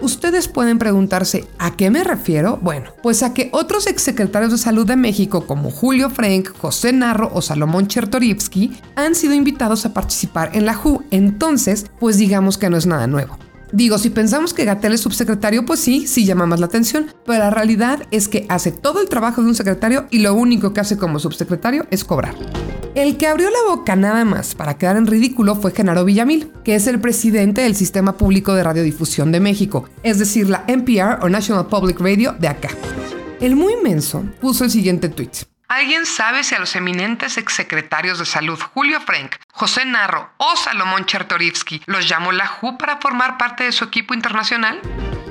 [0.00, 2.58] Ustedes pueden preguntarse, ¿a qué me refiero?
[2.62, 7.30] Bueno, pues a que otros exsecretarios de salud de México como Julio Frank, José Narro
[7.32, 12.70] o Salomón Chertorivsky han sido invitados a participar en la WHO, entonces, pues digamos que
[12.70, 13.38] no es nada nuevo.
[13.74, 17.40] Digo, si pensamos que Gatel es subsecretario, pues sí, sí llama más la atención, pero
[17.40, 20.80] la realidad es que hace todo el trabajo de un secretario y lo único que
[20.80, 22.36] hace como subsecretario es cobrar.
[22.94, 26.76] El que abrió la boca nada más para quedar en ridículo fue Genaro Villamil, que
[26.76, 31.28] es el presidente del Sistema Público de Radiodifusión de México, es decir, la NPR o
[31.28, 32.68] National Public Radio de acá.
[33.40, 35.53] El muy inmenso puso el siguiente tweet.
[35.74, 41.04] ¿Alguien sabe si a los eminentes exsecretarios de salud Julio Frank, José Narro o Salomón
[41.04, 44.80] Chertorivsky los llamó la WHO para formar parte de su equipo internacional?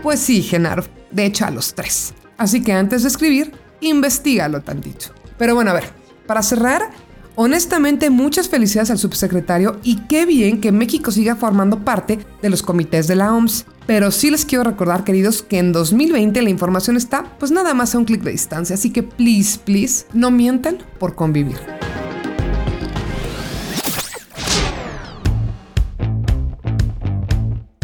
[0.01, 0.84] Pues sí, Genaro.
[1.12, 2.13] De hecho, a los tres.
[2.38, 5.15] Así que antes de escribir, investigalo tantito.
[5.38, 5.93] Pero bueno, a ver,
[6.27, 6.89] para cerrar,
[7.36, 12.62] Honestamente, muchas felicidades al subsecretario y qué bien que México siga formando parte de los
[12.62, 13.65] comités de la OMS.
[13.88, 17.96] Pero sí les quiero recordar, queridos, que en 2020 la información está pues nada más
[17.96, 21.58] a un clic de distancia, así que please, please, no mientan por convivir.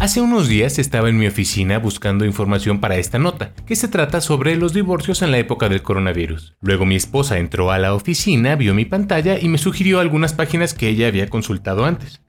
[0.00, 4.22] Hace unos días estaba en mi oficina buscando información para esta nota, que se trata
[4.22, 6.56] sobre los divorcios en la época del coronavirus.
[6.62, 10.72] Luego mi esposa entró a la oficina, vio mi pantalla y me sugirió algunas páginas
[10.72, 12.22] que ella había consultado antes.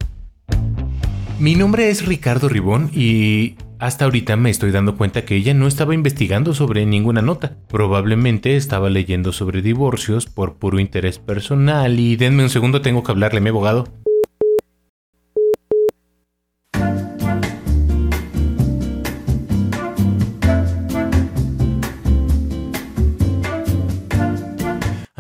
[1.40, 5.66] Mi nombre es Ricardo Ribón y hasta ahorita me estoy dando cuenta que ella no
[5.66, 7.56] estaba investigando sobre ninguna nota.
[7.70, 13.14] Probablemente estaba leyendo sobre divorcios por puro interés personal y denme un segundo, tengo que
[13.14, 13.88] hablarle a mi abogado.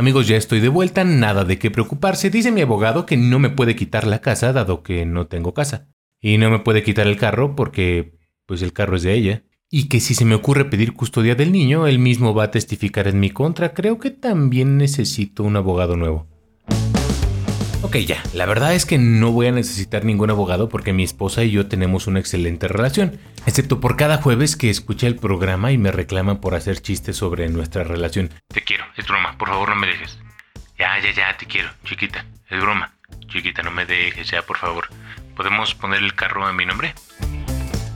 [0.01, 2.31] Amigos, ya estoy de vuelta, nada de qué preocuparse.
[2.31, 5.89] Dice mi abogado que no me puede quitar la casa dado que no tengo casa.
[6.19, 9.43] Y no me puede quitar el carro porque, pues el carro es de ella.
[9.69, 13.07] Y que si se me ocurre pedir custodia del niño, él mismo va a testificar
[13.07, 13.75] en mi contra.
[13.75, 16.30] Creo que también necesito un abogado nuevo.
[17.83, 21.43] Ok, ya, la verdad es que no voy a necesitar ningún abogado porque mi esposa
[21.43, 25.79] y yo tenemos una excelente relación, excepto por cada jueves que escucha el programa y
[25.79, 28.29] me reclaman por hacer chistes sobre nuestra relación.
[28.49, 30.19] Te quiero, es broma, por favor no me dejes.
[30.77, 32.93] Ya, ya, ya, te quiero, chiquita, es broma.
[33.27, 34.87] Chiquita, no me dejes, ya, por favor.
[35.35, 36.93] ¿Podemos poner el carro a mi nombre?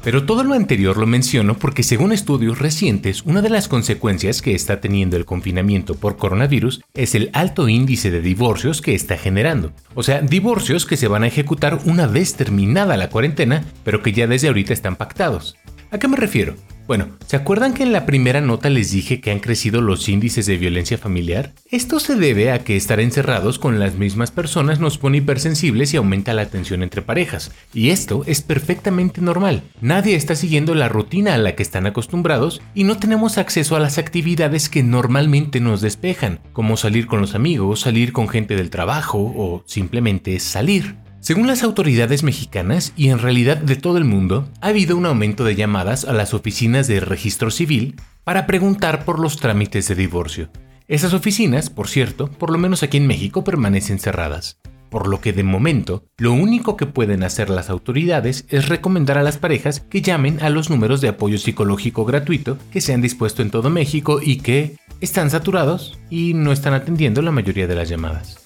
[0.05, 4.53] Pero todo lo anterior lo menciono porque según estudios recientes, una de las consecuencias que
[4.53, 9.71] está teniendo el confinamiento por coronavirus es el alto índice de divorcios que está generando.
[9.95, 14.11] O sea, divorcios que se van a ejecutar una vez terminada la cuarentena, pero que
[14.11, 15.57] ya desde ahorita están pactados.
[15.89, 16.53] ¿A qué me refiero?
[16.87, 20.45] Bueno, ¿se acuerdan que en la primera nota les dije que han crecido los índices
[20.45, 21.51] de violencia familiar?
[21.71, 25.97] Esto se debe a que estar encerrados con las mismas personas nos pone hipersensibles y
[25.97, 27.51] aumenta la tensión entre parejas.
[27.73, 29.63] Y esto es perfectamente normal.
[29.81, 33.79] Nadie está siguiendo la rutina a la que están acostumbrados y no tenemos acceso a
[33.79, 38.69] las actividades que normalmente nos despejan, como salir con los amigos, salir con gente del
[38.69, 41.04] trabajo o simplemente salir.
[41.25, 45.43] Según las autoridades mexicanas y en realidad de todo el mundo, ha habido un aumento
[45.43, 50.49] de llamadas a las oficinas de registro civil para preguntar por los trámites de divorcio.
[50.87, 54.59] Esas oficinas, por cierto, por lo menos aquí en México, permanecen cerradas
[54.91, 59.23] por lo que de momento lo único que pueden hacer las autoridades es recomendar a
[59.23, 63.41] las parejas que llamen a los números de apoyo psicológico gratuito que se han dispuesto
[63.41, 67.89] en todo México y que están saturados y no están atendiendo la mayoría de las
[67.89, 68.44] llamadas.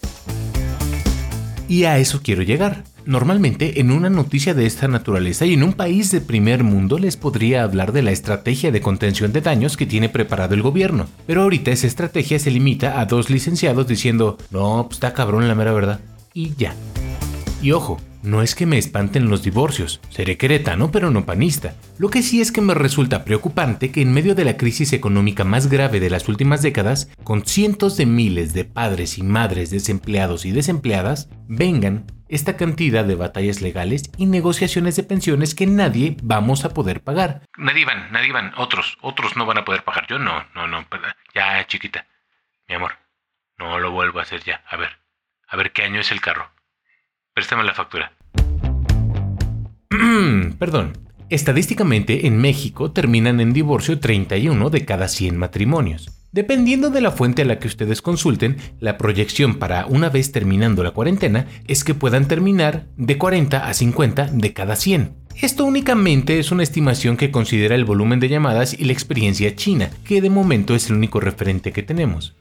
[1.69, 2.83] Y a eso quiero llegar.
[3.05, 7.15] Normalmente en una noticia de esta naturaleza y en un país de primer mundo les
[7.15, 11.43] podría hablar de la estrategia de contención de daños que tiene preparado el gobierno, pero
[11.43, 15.71] ahorita esa estrategia se limita a dos licenciados diciendo, no, pues está cabrón la mera
[15.71, 15.99] verdad
[16.33, 16.73] y ya.
[17.61, 21.75] Y ojo, no es que me espanten los divorcios, seré queretano pero no panista.
[21.97, 25.43] Lo que sí es que me resulta preocupante que en medio de la crisis económica
[25.43, 30.45] más grave de las últimas décadas, con cientos de miles de padres y madres desempleados
[30.45, 36.63] y desempleadas, vengan esta cantidad de batallas legales y negociaciones de pensiones que nadie vamos
[36.63, 37.41] a poder pagar.
[37.57, 40.05] Nadie van, nadie van, otros, otros no van a poder pagar.
[40.07, 40.85] Yo no, no, no,
[41.33, 42.05] ya chiquita,
[42.67, 42.93] mi amor,
[43.57, 44.99] no lo vuelvo a hacer ya, a ver.
[45.51, 46.51] A ver qué año es el carro.
[47.39, 48.11] Préstame la factura.
[50.59, 50.97] Perdón.
[51.29, 56.09] Estadísticamente, en México terminan en divorcio 31 de cada 100 matrimonios.
[56.33, 60.83] Dependiendo de la fuente a la que ustedes consulten, la proyección para una vez terminando
[60.83, 65.13] la cuarentena es que puedan terminar de 40 a 50 de cada 100.
[65.41, 69.89] Esto únicamente es una estimación que considera el volumen de llamadas y la experiencia china,
[70.03, 72.35] que de momento es el único referente que tenemos.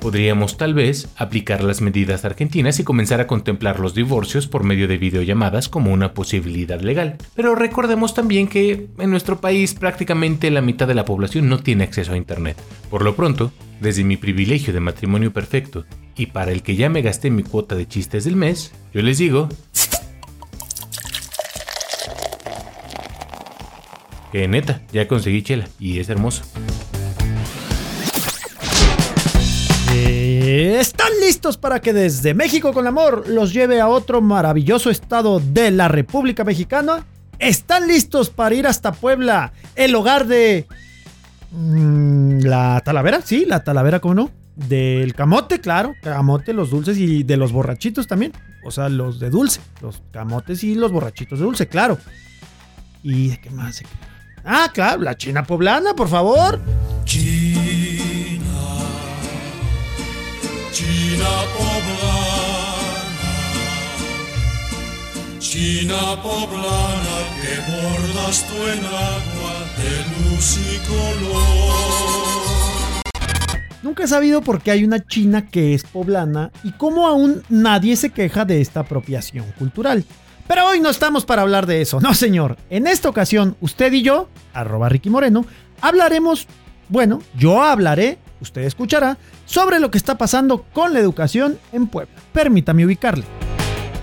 [0.00, 4.88] Podríamos tal vez aplicar las medidas argentinas y comenzar a contemplar los divorcios por medio
[4.88, 7.18] de videollamadas como una posibilidad legal.
[7.34, 11.84] Pero recordemos también que en nuestro país prácticamente la mitad de la población no tiene
[11.84, 12.56] acceso a Internet.
[12.88, 15.84] Por lo pronto, desde mi privilegio de matrimonio perfecto
[16.16, 19.18] y para el que ya me gasté mi cuota de chistes del mes, yo les
[19.18, 19.50] digo...
[24.32, 26.42] Que neta, ya conseguí chela y es hermoso.
[30.10, 35.70] ¿Están listos para que desde México con amor los lleve a otro maravilloso estado de
[35.70, 37.04] la República Mexicana?
[37.38, 40.66] ¿Están listos para ir hasta Puebla, el hogar de...
[41.52, 43.20] Mm, la Talavera?
[43.22, 44.30] Sí, la Talavera, ¿cómo no?
[44.56, 48.32] Del camote, claro, camote, los dulces y de los borrachitos también.
[48.64, 51.98] O sea, los de dulce, los camotes y los borrachitos de dulce, claro.
[53.04, 53.80] ¿Y de qué más?
[54.44, 56.60] Ah, claro, la China poblana, por favor.
[57.04, 57.39] China
[61.56, 62.64] poblana,
[65.38, 69.90] China poblana que bordas tú en agua de
[70.30, 71.80] luz y color.
[73.82, 77.96] Nunca he sabido por qué hay una China que es poblana y cómo aún nadie
[77.96, 80.04] se queja de esta apropiación cultural.
[80.46, 82.56] Pero hoy no estamos para hablar de eso, no señor.
[82.70, 85.44] En esta ocasión, usted y yo, arroba Ricky Moreno,
[85.80, 86.46] hablaremos,
[86.88, 92.14] bueno, yo hablaré usted escuchará, sobre lo que está pasando con la educación en Puebla.
[92.32, 93.24] Permítame ubicarle.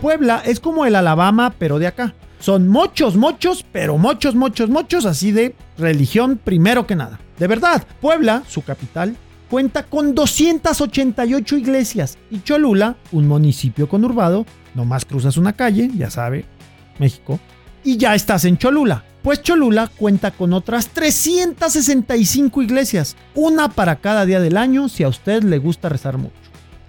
[0.02, 2.14] Puebla es como el Alabama, pero de acá.
[2.40, 7.20] Son muchos, muchos, pero muchos, muchos, muchos, así de religión primero que nada.
[7.40, 9.16] De verdad, Puebla, su capital,
[9.50, 14.46] cuenta con 288 iglesias y Cholula, un municipio conurbado,
[14.76, 16.46] nomás cruzas una calle, ya sabe,
[17.00, 17.40] México,
[17.84, 24.26] y ya estás en Cholula pues Cholula cuenta con otras 365 iglesias, una para cada
[24.26, 26.34] día del año si a usted le gusta rezar mucho.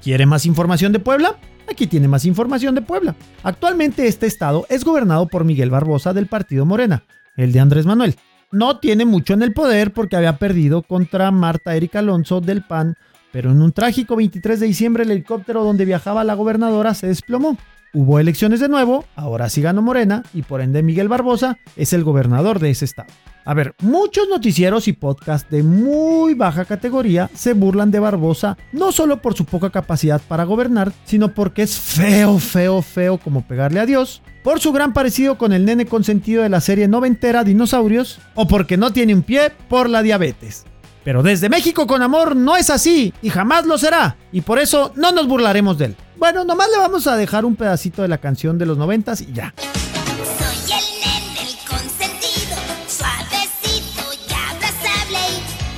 [0.00, 1.34] ¿Quiere más información de Puebla?
[1.68, 3.16] Aquí tiene más información de Puebla.
[3.42, 7.02] Actualmente este estado es gobernado por Miguel Barbosa del partido Morena,
[7.36, 8.14] el de Andrés Manuel.
[8.52, 12.94] No tiene mucho en el poder porque había perdido contra Marta Erika Alonso del PAN,
[13.32, 17.58] pero en un trágico 23 de diciembre el helicóptero donde viajaba la gobernadora se desplomó.
[17.94, 22.04] Hubo elecciones de nuevo, ahora sí ganó Morena y por ende Miguel Barbosa es el
[22.04, 23.08] gobernador de ese estado.
[23.46, 28.92] A ver, muchos noticieros y podcasts de muy baja categoría se burlan de Barbosa no
[28.92, 33.80] solo por su poca capacidad para gobernar, sino porque es feo, feo, feo como pegarle
[33.80, 38.20] a Dios, por su gran parecido con el nene consentido de la serie noventera Dinosaurios,
[38.34, 40.66] o porque no tiene un pie por la diabetes.
[41.04, 44.92] Pero desde México con amor no es así y jamás lo será, y por eso
[44.94, 45.96] no nos burlaremos de él.
[46.18, 49.32] Bueno, nomás le vamos a dejar un pedacito de la canción de los noventas y
[49.32, 49.54] ya.
[49.56, 52.56] Soy el nene, el consentido,
[52.88, 55.18] suavecito y abrazable.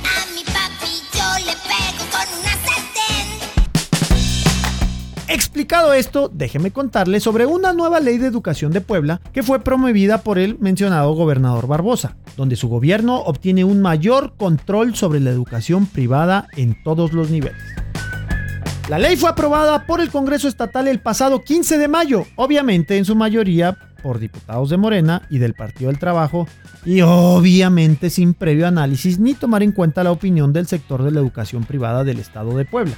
[0.03, 3.27] A mi papi yo le pego con una sartén.
[5.27, 10.23] Explicado esto, déjeme contarle sobre una nueva ley de educación de Puebla que fue promovida
[10.23, 15.85] por el mencionado gobernador Barbosa, donde su gobierno obtiene un mayor control sobre la educación
[15.85, 17.80] privada en todos los niveles.
[18.91, 23.05] La ley fue aprobada por el Congreso Estatal el pasado 15 de mayo, obviamente en
[23.05, 26.45] su mayoría por diputados de Morena y del Partido del Trabajo,
[26.83, 31.21] y obviamente sin previo análisis ni tomar en cuenta la opinión del sector de la
[31.21, 32.91] educación privada del Estado de Puebla.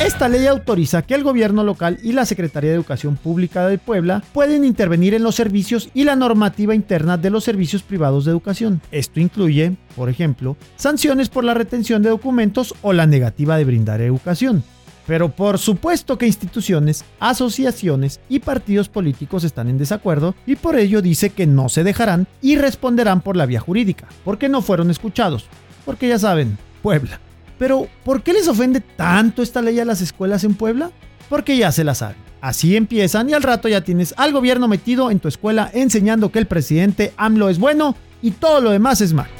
[0.00, 4.22] Esta ley autoriza que el gobierno local y la Secretaría de Educación Pública de Puebla
[4.32, 8.80] pueden intervenir en los servicios y la normativa interna de los servicios privados de educación.
[8.92, 14.00] Esto incluye, por ejemplo, sanciones por la retención de documentos o la negativa de brindar
[14.00, 14.62] educación.
[15.08, 21.02] Pero por supuesto que instituciones, asociaciones y partidos políticos están en desacuerdo y por ello
[21.02, 25.46] dice que no se dejarán y responderán por la vía jurídica, porque no fueron escuchados.
[25.84, 27.18] Porque ya saben, Puebla.
[27.58, 30.90] Pero, ¿por qué les ofende tanto esta ley a las escuelas en Puebla?
[31.28, 32.16] Porque ya se la saben.
[32.40, 36.38] Así empiezan y al rato ya tienes al gobierno metido en tu escuela enseñando que
[36.38, 39.30] el presidente AMLO es bueno y todo lo demás es malo.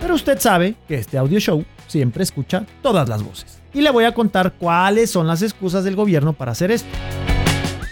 [0.00, 3.58] Pero usted sabe que este audio show siempre escucha todas las voces.
[3.74, 6.88] Y le voy a contar cuáles son las excusas del gobierno para hacer esto.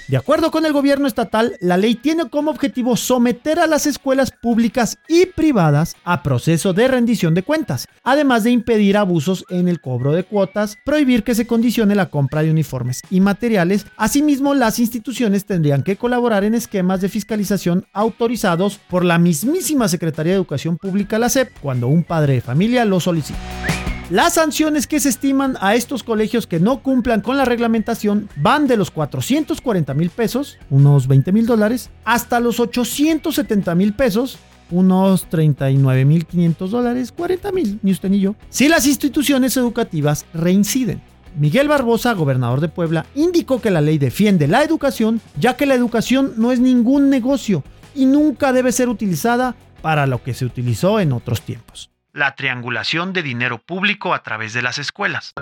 [0.08, 4.30] De acuerdo con el gobierno estatal, la ley tiene como objetivo someter a las escuelas
[4.30, 9.82] públicas y privadas a proceso de rendición de cuentas, además de impedir abusos en el
[9.82, 13.84] cobro de cuotas, prohibir que se condicione la compra de uniformes y materiales.
[13.98, 20.32] Asimismo, las instituciones tendrían que colaborar en esquemas de fiscalización autorizados por la mismísima Secretaría
[20.32, 23.67] de Educación Pública, la SEP, cuando un padre de familia lo solicita.
[24.10, 28.66] Las sanciones que se estiman a estos colegios que no cumplan con la reglamentación van
[28.66, 34.38] de los 440 mil pesos, unos 20 mil dólares, hasta los 870 mil pesos,
[34.70, 40.24] unos 39 mil 500 dólares, 40 mil, ni usted ni yo, si las instituciones educativas
[40.32, 41.02] reinciden.
[41.38, 45.74] Miguel Barbosa, gobernador de Puebla, indicó que la ley defiende la educación, ya que la
[45.74, 47.62] educación no es ningún negocio
[47.94, 53.12] y nunca debe ser utilizada para lo que se utilizó en otros tiempos la triangulación
[53.12, 55.32] de dinero público a través de las escuelas.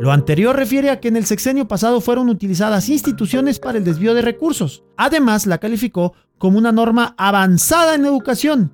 [0.00, 4.14] Lo anterior refiere a que en el sexenio pasado fueron utilizadas instituciones para el desvío
[4.14, 4.84] de recursos.
[4.96, 8.72] Además, la calificó como una norma avanzada en educación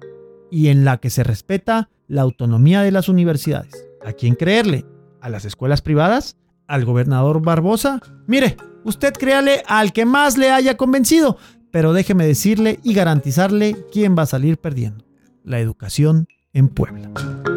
[0.51, 3.87] y en la que se respeta la autonomía de las universidades.
[4.05, 4.85] ¿A quién creerle?
[5.21, 6.37] ¿A las escuelas privadas?
[6.69, 8.01] ¿Al gobernador Barbosa?
[8.27, 11.39] Mire, usted créale al que más le haya convencido,
[11.73, 15.05] pero déjeme decirle y garantizarle quién va a salir perdiendo.
[15.43, 17.54] La educación en Puebla.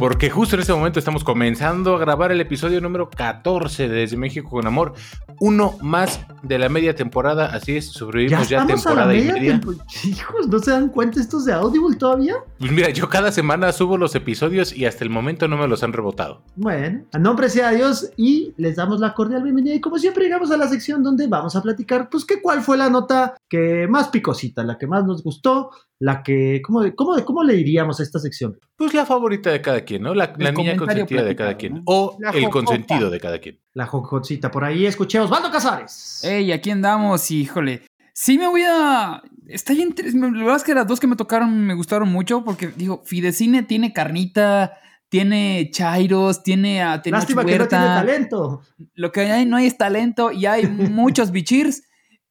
[0.00, 4.16] Porque justo en este momento estamos comenzando a grabar el episodio número 14 de Desde
[4.16, 4.94] México con Amor.
[5.40, 9.60] Uno más de la media temporada, así es, sobrevivimos ya, temporada y media.
[10.04, 12.36] Hijos, ¿no se dan cuenta estos de Audible todavía?
[12.58, 15.82] Pues mira, yo cada semana subo los episodios y hasta el momento no me los
[15.82, 16.44] han rebotado.
[16.56, 19.74] Bueno, a nombre sea Dios y les damos la cordial bienvenida.
[19.74, 22.78] Y como siempre llegamos a la sección donde vamos a platicar, pues que cuál fue
[22.78, 27.44] la nota que más picosita, la que más nos gustó, la que, ¿cómo, cómo, cómo
[27.44, 28.58] le diríamos a esta sección?
[28.76, 30.14] Pues la favorita de cada quien, ¿no?
[30.14, 31.82] La, niña consentida de cada quien.
[31.86, 33.58] O el consentido de cada quien.
[33.72, 34.50] La jojocita.
[34.50, 35.28] Por ahí escuchemos.
[35.30, 36.22] ¡Bando Casares!
[36.24, 37.82] Ey, aquí andamos, híjole.
[38.12, 39.22] Sí me voy a...
[39.48, 39.94] Está bien...
[40.14, 43.62] La verdad es que las dos que me tocaron me gustaron mucho porque, digo, Fidecine
[43.62, 44.74] tiene carnita,
[45.08, 48.62] tiene chairos, tiene a Lástima que no tiene talento.
[48.94, 51.82] Lo que hay no hay es talento y hay muchos bichirs.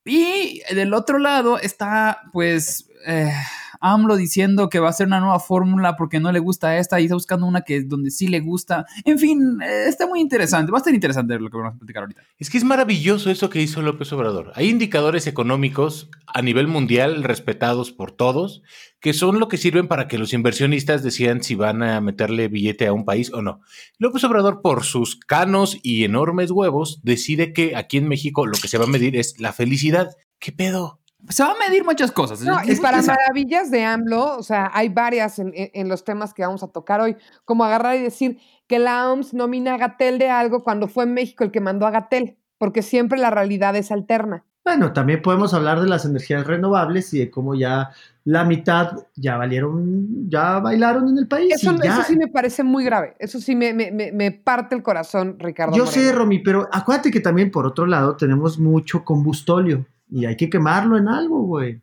[0.05, 3.31] Y del otro lado está, pues, eh,
[3.79, 7.05] AMLO diciendo que va a ser una nueva fórmula porque no le gusta esta y
[7.05, 8.85] está buscando una que donde sí le gusta.
[9.05, 10.71] En fin, eh, está muy interesante.
[10.71, 12.21] Va a estar interesante lo que vamos a platicar ahorita.
[12.37, 14.51] Es que es maravilloso eso que hizo López Obrador.
[14.55, 18.61] Hay indicadores económicos a nivel mundial respetados por todos
[18.99, 22.87] que son lo que sirven para que los inversionistas decidan si van a meterle billete
[22.87, 23.61] a un país o no.
[23.97, 28.67] López Obrador, por sus canos y enormes huevos, decide que aquí en México lo que
[28.67, 30.09] se va a medir es la felicidad.
[30.37, 30.99] ¿Qué pedo?
[31.27, 32.41] Se va a medir muchas cosas.
[32.41, 36.63] No, es para maravillas de AMLO, o sea, hay varias en, los temas que vamos
[36.63, 40.63] a tocar hoy, como agarrar y decir que la OMS nomina a Gatel de algo
[40.63, 44.45] cuando fue México el que mandó a Gatel, porque siempre la realidad es alterna.
[44.63, 47.89] Bueno, también podemos hablar de las energías renovables y de cómo ya
[48.23, 51.55] la mitad ya valieron, ya bailaron en el país.
[51.55, 53.15] Eso, sí me parece muy grave.
[53.17, 55.75] Eso sí me, me, parte el corazón, Ricardo.
[55.75, 60.35] Yo sé, Romy, pero acuérdate que también por otro lado tenemos mucho combustóleo y hay
[60.35, 61.81] que quemarlo en algo, güey.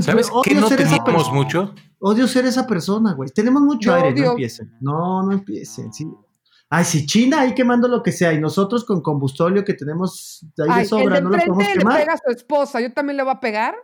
[0.00, 1.74] ¿Sabes qué no teníamos mucho?
[2.00, 3.30] Odio ser esa persona, güey.
[3.30, 4.72] Tenemos mucho aire, no empiecen.
[4.80, 5.92] No, no empiecen.
[5.92, 6.06] Sí.
[6.70, 10.80] Ay, si China ahí quemando lo que sea y nosotros con combustóleo que tenemos ahí
[10.80, 11.94] de sobra, no lo podemos quemar.
[11.94, 13.74] le pega a su esposa, yo también le voy a pegar.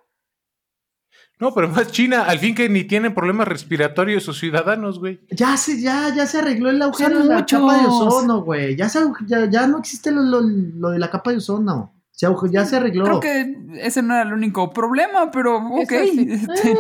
[1.40, 5.20] No, pero más China, al fin que ni tienen problemas respiratorios sus ciudadanos, güey.
[5.30, 8.76] Ya se, ya, ya se arregló el agujero de la capa de ozono, güey.
[8.76, 8.88] Ya,
[9.50, 11.92] ya, no existe lo, lo, de la capa de ozono.
[12.14, 13.04] Se ya se arregló.
[13.04, 15.90] Creo que ese no era el único problema, pero ok.
[15.90, 16.76] Este,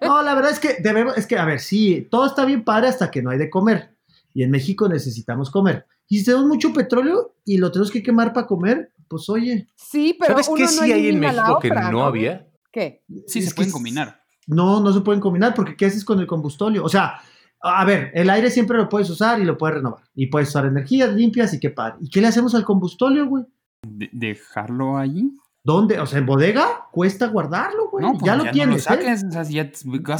[0.00, 2.88] No, la verdad es que debemos, es que, a ver, sí, todo está bien padre
[2.88, 3.94] hasta que no hay de comer.
[4.32, 5.84] Y en México necesitamos comer.
[6.08, 10.16] Y si tenemos mucho petróleo y lo tenemos que quemar para comer, pues oye, Sí,
[10.18, 12.48] pero ¿Sabes uno qué no sí hay en México que no había?
[12.72, 13.02] ¿Qué?
[13.26, 14.22] sí, Es se pueden combinar.
[14.46, 16.84] no, no se pueden combinar porque ¿qué haces con el combustóleo?
[16.84, 17.20] O sea,
[17.60, 20.04] a ver, el aire siempre lo puedes usar y lo puedes renovar.
[20.14, 21.96] Y puedes usar energías limpias y qué padre.
[22.00, 23.44] ¿Y qué le hacemos al combustóleo, güey?
[23.86, 25.32] De- ¿Dejarlo allí?
[25.64, 26.00] ¿Dónde?
[26.00, 28.04] O sea, en bodega cuesta guardarlo, güey.
[28.04, 28.88] No, pues ya lo tienes.
[28.88, 28.98] No, ¿eh?
[28.98, 29.70] lo saques, o sea, si ya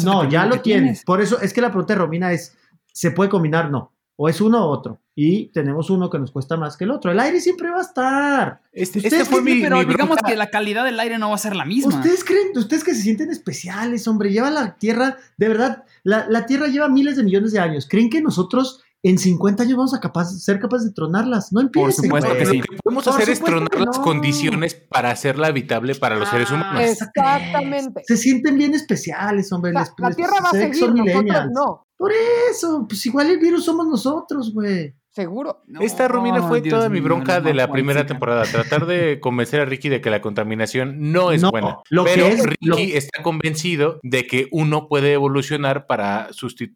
[0.05, 1.05] No, el ya lo tienes.
[1.05, 2.57] Por eso es que la pregunta de Romina es,
[2.93, 3.71] ¿se puede combinar?
[3.71, 3.93] No.
[4.17, 5.01] O es uno u otro.
[5.15, 7.13] Y tenemos uno que nos cuesta más que el otro.
[7.13, 8.61] El aire siempre va a estar.
[8.73, 11.37] Este, Ustedes este fue mi, Pero mi digamos que la calidad del aire no va
[11.37, 11.95] a ser la misma.
[11.95, 14.33] ¿Ustedes creen, ustedes que se sienten especiales, hombre?
[14.33, 17.87] Lleva la Tierra, de verdad, la, la Tierra lleva miles de millones de años.
[17.89, 21.53] ¿Creen que nosotros en 50 años vamos a capaz, ser capaces de tronarlas?
[21.53, 22.39] No empiecen, supuesto güey.
[22.41, 22.61] que Lo sí.
[22.61, 26.49] que podemos Por hacer es supuesto tronar las condiciones para hacerla habitable para los seres
[26.51, 26.83] Ah, humanos.
[26.83, 28.03] Exactamente.
[28.07, 29.73] Se sienten bien especiales, hombre.
[29.73, 31.87] Les- la les- Tierra va a seguir, nosotros no.
[31.97, 32.13] Por
[32.51, 34.95] eso, pues igual el virus somos nosotros, güey.
[35.19, 35.63] Seguro.
[35.67, 38.45] No, Esta Romina fue Dios toda mi bronca la de la primera temporada.
[38.45, 41.79] Tratar de convencer a Ricky de que la contaminación no es No, buena.
[41.91, 46.29] lo que Pero es- Ricky lo- está convencido de que uno puede evolucionar para,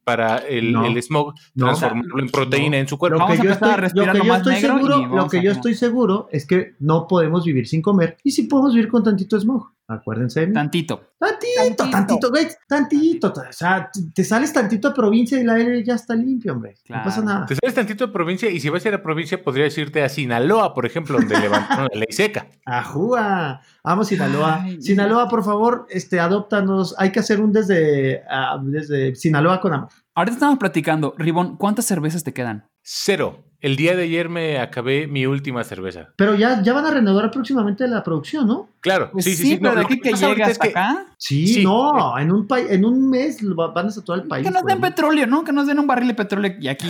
[0.03, 0.84] para el, No.
[0.86, 1.66] el smog, No.
[1.66, 3.20] transformarlo en proteína en su cuerpo.
[3.20, 5.74] Lo que, a yo a estoy, lo que yo seguro, lo que a yo estoy
[5.74, 9.70] seguro es que no podemos vivir sin comer y sí podemos vivir con tantito smog.
[9.88, 10.55] Acuérdense de mí.
[10.55, 11.03] Tantito.
[11.18, 11.90] Tantito, Tantito.
[11.90, 13.28] tantito, güey, tantito.
[13.36, 16.76] O sea, te sales tantito a provincia y el aire ya está limpio, hombre.
[16.84, 17.03] Claro.
[17.03, 17.47] No pasa nada.
[17.47, 20.09] Te sales tantito de provincia y si vas a ir a provincia podrías irte a
[20.09, 22.47] Sinaloa, por ejemplo, donde levantaron la ley seca.
[22.64, 23.61] Ajúa.
[23.85, 24.62] Vamos, Sinaloa.
[24.62, 26.95] Ay, Sinaloa, por favor, este, adóptanos.
[26.99, 29.91] Hay que hacer un desde, ah, desde Sinaloa con amor.
[30.14, 31.14] Ahorita estamos platicando.
[31.16, 32.66] Ribón, ¿cuántas cervezas te quedan?
[32.82, 33.44] Cero.
[33.60, 36.08] El día de ayer me acabé mi última cerveza.
[36.16, 38.68] Pero ya, ya van a renovar próximamente la producción, ¿no?
[38.80, 39.56] Claro, Pues sí, sí, sí.
[39.56, 41.06] pero no, aquí que ahorita hasta es que- acá.
[41.16, 41.62] Sí, Sí.
[41.64, 44.44] no, en un, pa- en un mes van a saturar el país.
[44.44, 44.90] Que nos den güey.
[44.90, 45.44] petróleo, ¿no?
[45.44, 46.88] Que nos den un barril de petróleo y aquí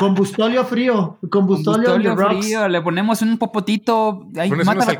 [0.00, 1.18] Combustóleo frío.
[1.30, 2.46] Combustóleo rocks.
[2.46, 4.98] frío, le ponemos un popotito, ahí Pones mata unos la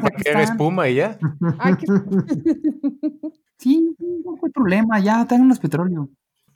[0.00, 1.18] para que haga espuma y ya.
[1.58, 1.86] Ay, qué-
[3.56, 6.10] Sí, no hay problema, ya, tráiganos petróleo.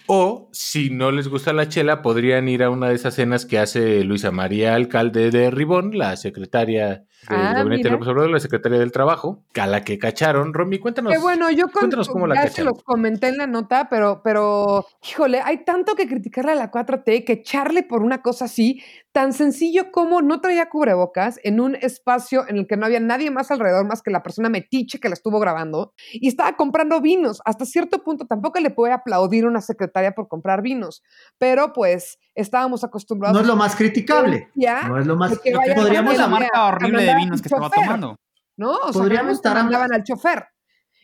[0.06, 3.58] O, si no les gusta la chela, podrían ir a una de esas cenas que
[3.58, 6.88] hace Luisa María Alcalde de Ribón, la secretaria
[7.28, 7.90] del Ah, Gabinete mira.
[7.90, 10.52] de López Obrador, la secretaria del Trabajo, a la que cacharon.
[10.52, 11.12] Romy, cuéntanos.
[11.12, 12.72] Qué bueno, yo con, cuéntanos cómo la ya se cacharon.
[12.74, 17.24] los comenté en la nota, pero, pero, híjole, hay tanto que criticarle a la 4T
[17.24, 18.82] que echarle por una cosa así,
[19.12, 23.30] tan sencillo como no traía cubrebocas en un espacio en el que no había nadie
[23.30, 27.40] más alrededor más que la persona metiche que la estuvo grabando y estaba comprando vinos.
[27.44, 31.02] Hasta cierto punto tampoco le puede aplaudir a una secretaria por comprar vinos,
[31.38, 34.48] pero pues estábamos acostumbrados No es lo más criticable.
[34.54, 35.38] Ya, No es lo más.
[35.38, 38.16] que Podríamos, la a- marca horrible de vinos que estaba tomando.
[38.56, 38.72] ¿no?
[38.72, 40.46] O sea, Podríamos realmente estar mandaban hablando- al chofer.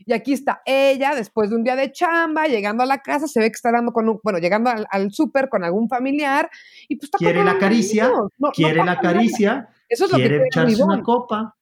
[0.08, 3.40] Y aquí está ella, después de un día de chamba, llegando a la casa, se
[3.40, 6.48] ve que está hablando con un, bueno, llegando al, al súper con algún familiar,
[6.88, 8.08] y pues está quiere la caricia.
[8.08, 9.12] No- no quiere la pasa nada.
[9.14, 11.54] caricia, Eso es lo que quiere quiere echarse una copa.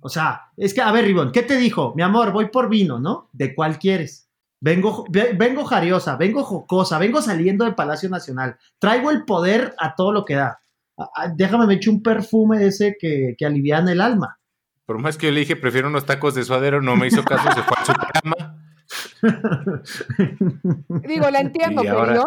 [0.00, 1.92] O sea, es que, a ver, Ribón, ¿qué te dijo?
[1.96, 3.28] Mi amor, voy por vino, ¿no?
[3.32, 4.30] ¿De cuál quieres?
[4.60, 8.56] Vengo, ve- vengo jariosa, vengo jocosa, vengo saliendo de Palacio Nacional.
[8.78, 10.60] Traigo el poder a todo lo que da.
[11.34, 14.37] Déjame me echo un perfume de ese que, que aliviana el alma.
[14.88, 17.46] Por más que yo le dije, prefiero unos tacos de suadero, no me hizo caso,
[17.52, 18.56] se fue a su cama.
[21.06, 22.24] Digo, la entiendo, Y ahora-.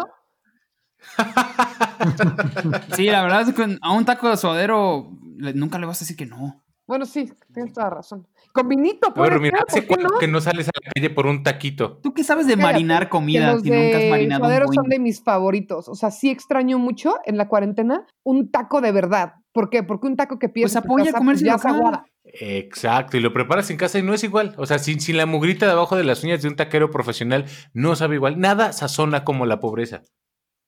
[2.94, 5.10] Sí, la verdad es que a un taco de suadero
[5.56, 6.62] nunca le vas a decir que no.
[6.86, 8.28] Bueno, sí, tienes toda razón.
[8.52, 10.18] Con vinito, A puede Romy, ser, ¿hace ¿por qué cuánto no?
[10.20, 11.96] que no sales a la calle por un taquito?
[12.00, 14.68] ¿Tú qué sabes de marinar que comida los si nunca has de marinado un suaderos
[14.72, 14.90] son buen?
[14.90, 15.88] de mis favoritos.
[15.88, 19.34] O sea, sí extraño mucho en la cuarentena un taco de verdad.
[19.50, 19.82] ¿Por qué?
[19.82, 21.74] Porque un taco que pides Pues apoya casa, comerse ya es local.
[21.76, 22.04] aguada.
[22.34, 24.54] Exacto, y lo preparas en casa y no es igual.
[24.56, 27.94] O sea, sin, sin la mugrita debajo de las uñas de un taquero profesional, no
[27.96, 28.38] sabe igual.
[28.40, 30.02] Nada sazona como la pobreza.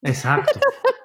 [0.02, 0.60] Exacto.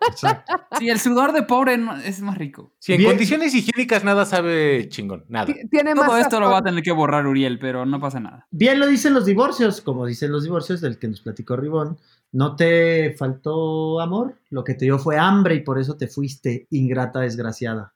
[0.10, 0.54] exacto.
[0.78, 2.74] Sí, el sudor de pobre no- es más rico.
[2.80, 3.12] Si en Bien.
[3.12, 5.46] condiciones higiénicas nada sabe chingón, nada.
[5.46, 8.20] Ti- Tiene más Todo esto lo va a tener que borrar Uriel, pero no pasa
[8.20, 8.46] nada.
[8.52, 11.98] Bien lo dicen los divorcios, como dicen los divorcios del que nos platicó Ribón.
[12.34, 16.68] No te faltó amor, lo que te dio fue hambre y por eso te fuiste,
[16.70, 17.94] ingrata desgraciada.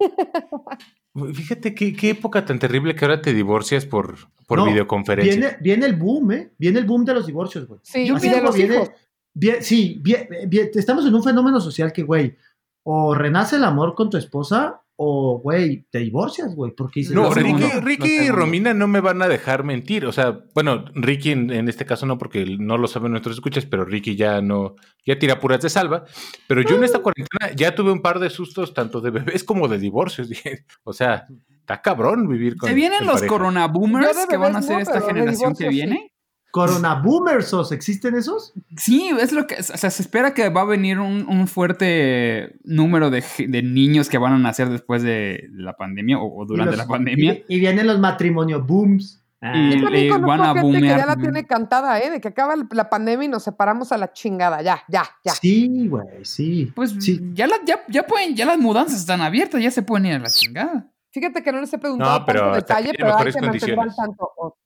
[1.34, 5.34] Fíjate qué, qué época tan terrible que ahora te divorcias por, por No, videoconferencia.
[5.34, 6.52] Viene, viene el boom, ¿eh?
[6.58, 7.80] Viene el boom de los divorcios, güey.
[7.82, 8.90] Sí, Así como viene- hijos.
[9.34, 12.36] bien- sí, bien- bien- estamos en un fenómeno social que, güey,
[12.84, 17.32] o renace el amor con tu esposa o, güey, te divorcias, güey, porque dices, No,
[17.32, 18.28] Ricky, segundo, Ricky y.
[18.30, 20.06] Romina no me van a dejar mentir.
[20.06, 23.66] O sea, bueno, Ricky en, en este caso no, porque no lo saben nuestros escuchas,
[23.66, 24.74] pero Ricky ya no,
[25.04, 26.04] ya tira puras de salva.
[26.46, 29.68] Pero yo en esta cuarentena ya tuve un par de sustos, tanto de bebés como
[29.68, 30.28] de divorcios.
[30.84, 31.26] O sea,
[31.66, 32.68] Está cabrón vivir con.
[32.68, 33.32] ¿Se vienen en los pareja.
[33.32, 36.12] corona Yo boomers de que van a ser no, esta generación que divorcio sí.
[36.56, 38.52] Corona Boomersos, ¿existen esos?
[38.76, 39.56] Sí, es lo que.
[39.56, 44.08] O sea, se espera que va a venir un, un fuerte número de, de niños
[44.08, 47.32] que van a nacer después de la pandemia o, o durante Y los- la pandemia.
[47.48, 49.22] Y, y vienen los matrimonio booms.
[49.42, 52.10] Ah, Y- también eh, conozco van a gente que ya boomear la tiene cantada, ¿eh?
[52.10, 54.62] De que acaba la pandemia y nos separamos a la chingada.
[54.62, 55.32] Ya, ya, ya.
[55.32, 56.72] Sí, güey, sí.
[56.74, 57.20] Pues Sí.
[57.34, 60.18] ya, la- ya, ya pueden, ya las mudanzas están abiertas, ya se pueden ir a
[60.20, 60.86] la chingada.
[61.12, 63.94] Fíjate que no les he preguntado No, pero tanto detalle, pero hay que mantener al
[63.94, 64.56] tanto.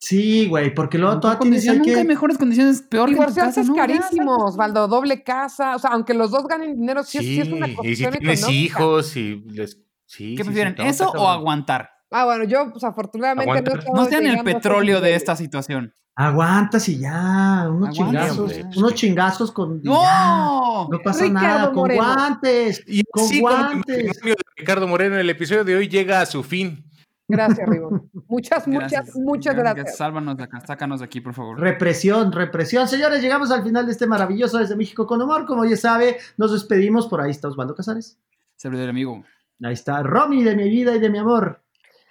[0.00, 3.50] Sí, güey, porque luego todavía tienes nunca hay mejores condiciones, peor que en tu Divorciarse
[3.50, 3.74] casa, es ¿no?
[3.76, 4.44] Ya, carísimo, ya.
[4.44, 5.74] Osvaldo, doble casa.
[5.74, 8.12] O sea, aunque los dos ganen dinero, sí, Sí, sí es una y si cuestión
[8.14, 8.64] tienes económica.
[8.64, 9.78] hijos y les.
[10.06, 10.74] Sí, ¿Qué sí, prefieren?
[10.76, 11.90] sí, no, ¿Eso o aguantar?
[12.10, 13.84] Ah, bueno, yo, pues afortunadamente Aguanta.
[13.92, 15.92] no No sean el petróleo de esta situación.
[16.14, 18.64] Aguantas y ya, unos chingazos, hombre.
[18.76, 19.80] unos chingazos con...
[19.82, 19.90] y ya.
[19.90, 20.88] ¡No!
[20.90, 22.02] No pasa Ricardo nada, con Moreno.
[22.02, 24.20] guantes, Y con el guantes.
[24.20, 26.84] de Ricardo Moreno, el episodio de hoy llega a su fin.
[27.28, 28.10] Gracias, Ribón.
[28.26, 29.96] Muchas, muchas, Gracias, muchas gracias.
[29.96, 31.60] Sálvanos de acá, sácanos de aquí, por favor.
[31.60, 32.88] Represión, represión.
[32.88, 35.44] Señores, llegamos al final de este maravilloso Desde México con Humor.
[35.44, 37.06] Como ya sabe, nos despedimos.
[37.06, 38.18] Por ahí está Osvaldo Casares.
[38.56, 39.22] Servidor amigo.
[39.62, 41.62] Ahí está Romy de mi vida y de mi amor.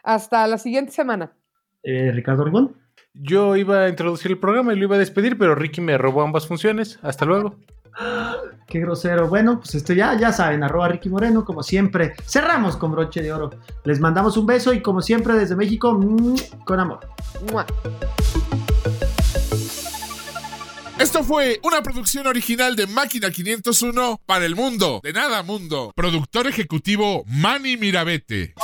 [0.03, 1.33] Hasta la siguiente semana.
[1.81, 2.75] Eh, Ricardo Ribón.
[3.13, 6.21] Yo iba a introducir el programa y lo iba a despedir, pero Ricky me robó
[6.21, 6.99] ambas funciones.
[7.01, 7.55] Hasta luego.
[8.67, 9.27] Qué grosero.
[9.27, 12.15] Bueno, pues esto ya, ya saben, arroba Ricky Moreno, como siempre.
[12.25, 13.49] Cerramos con broche de oro.
[13.85, 16.35] Les mandamos un beso y como siempre desde México, mm,
[16.65, 16.99] con amor.
[20.99, 24.99] Esto fue una producción original de Máquina 501 para el mundo.
[25.03, 25.91] De nada, mundo.
[25.95, 28.55] Productor ejecutivo Manny Mirabete.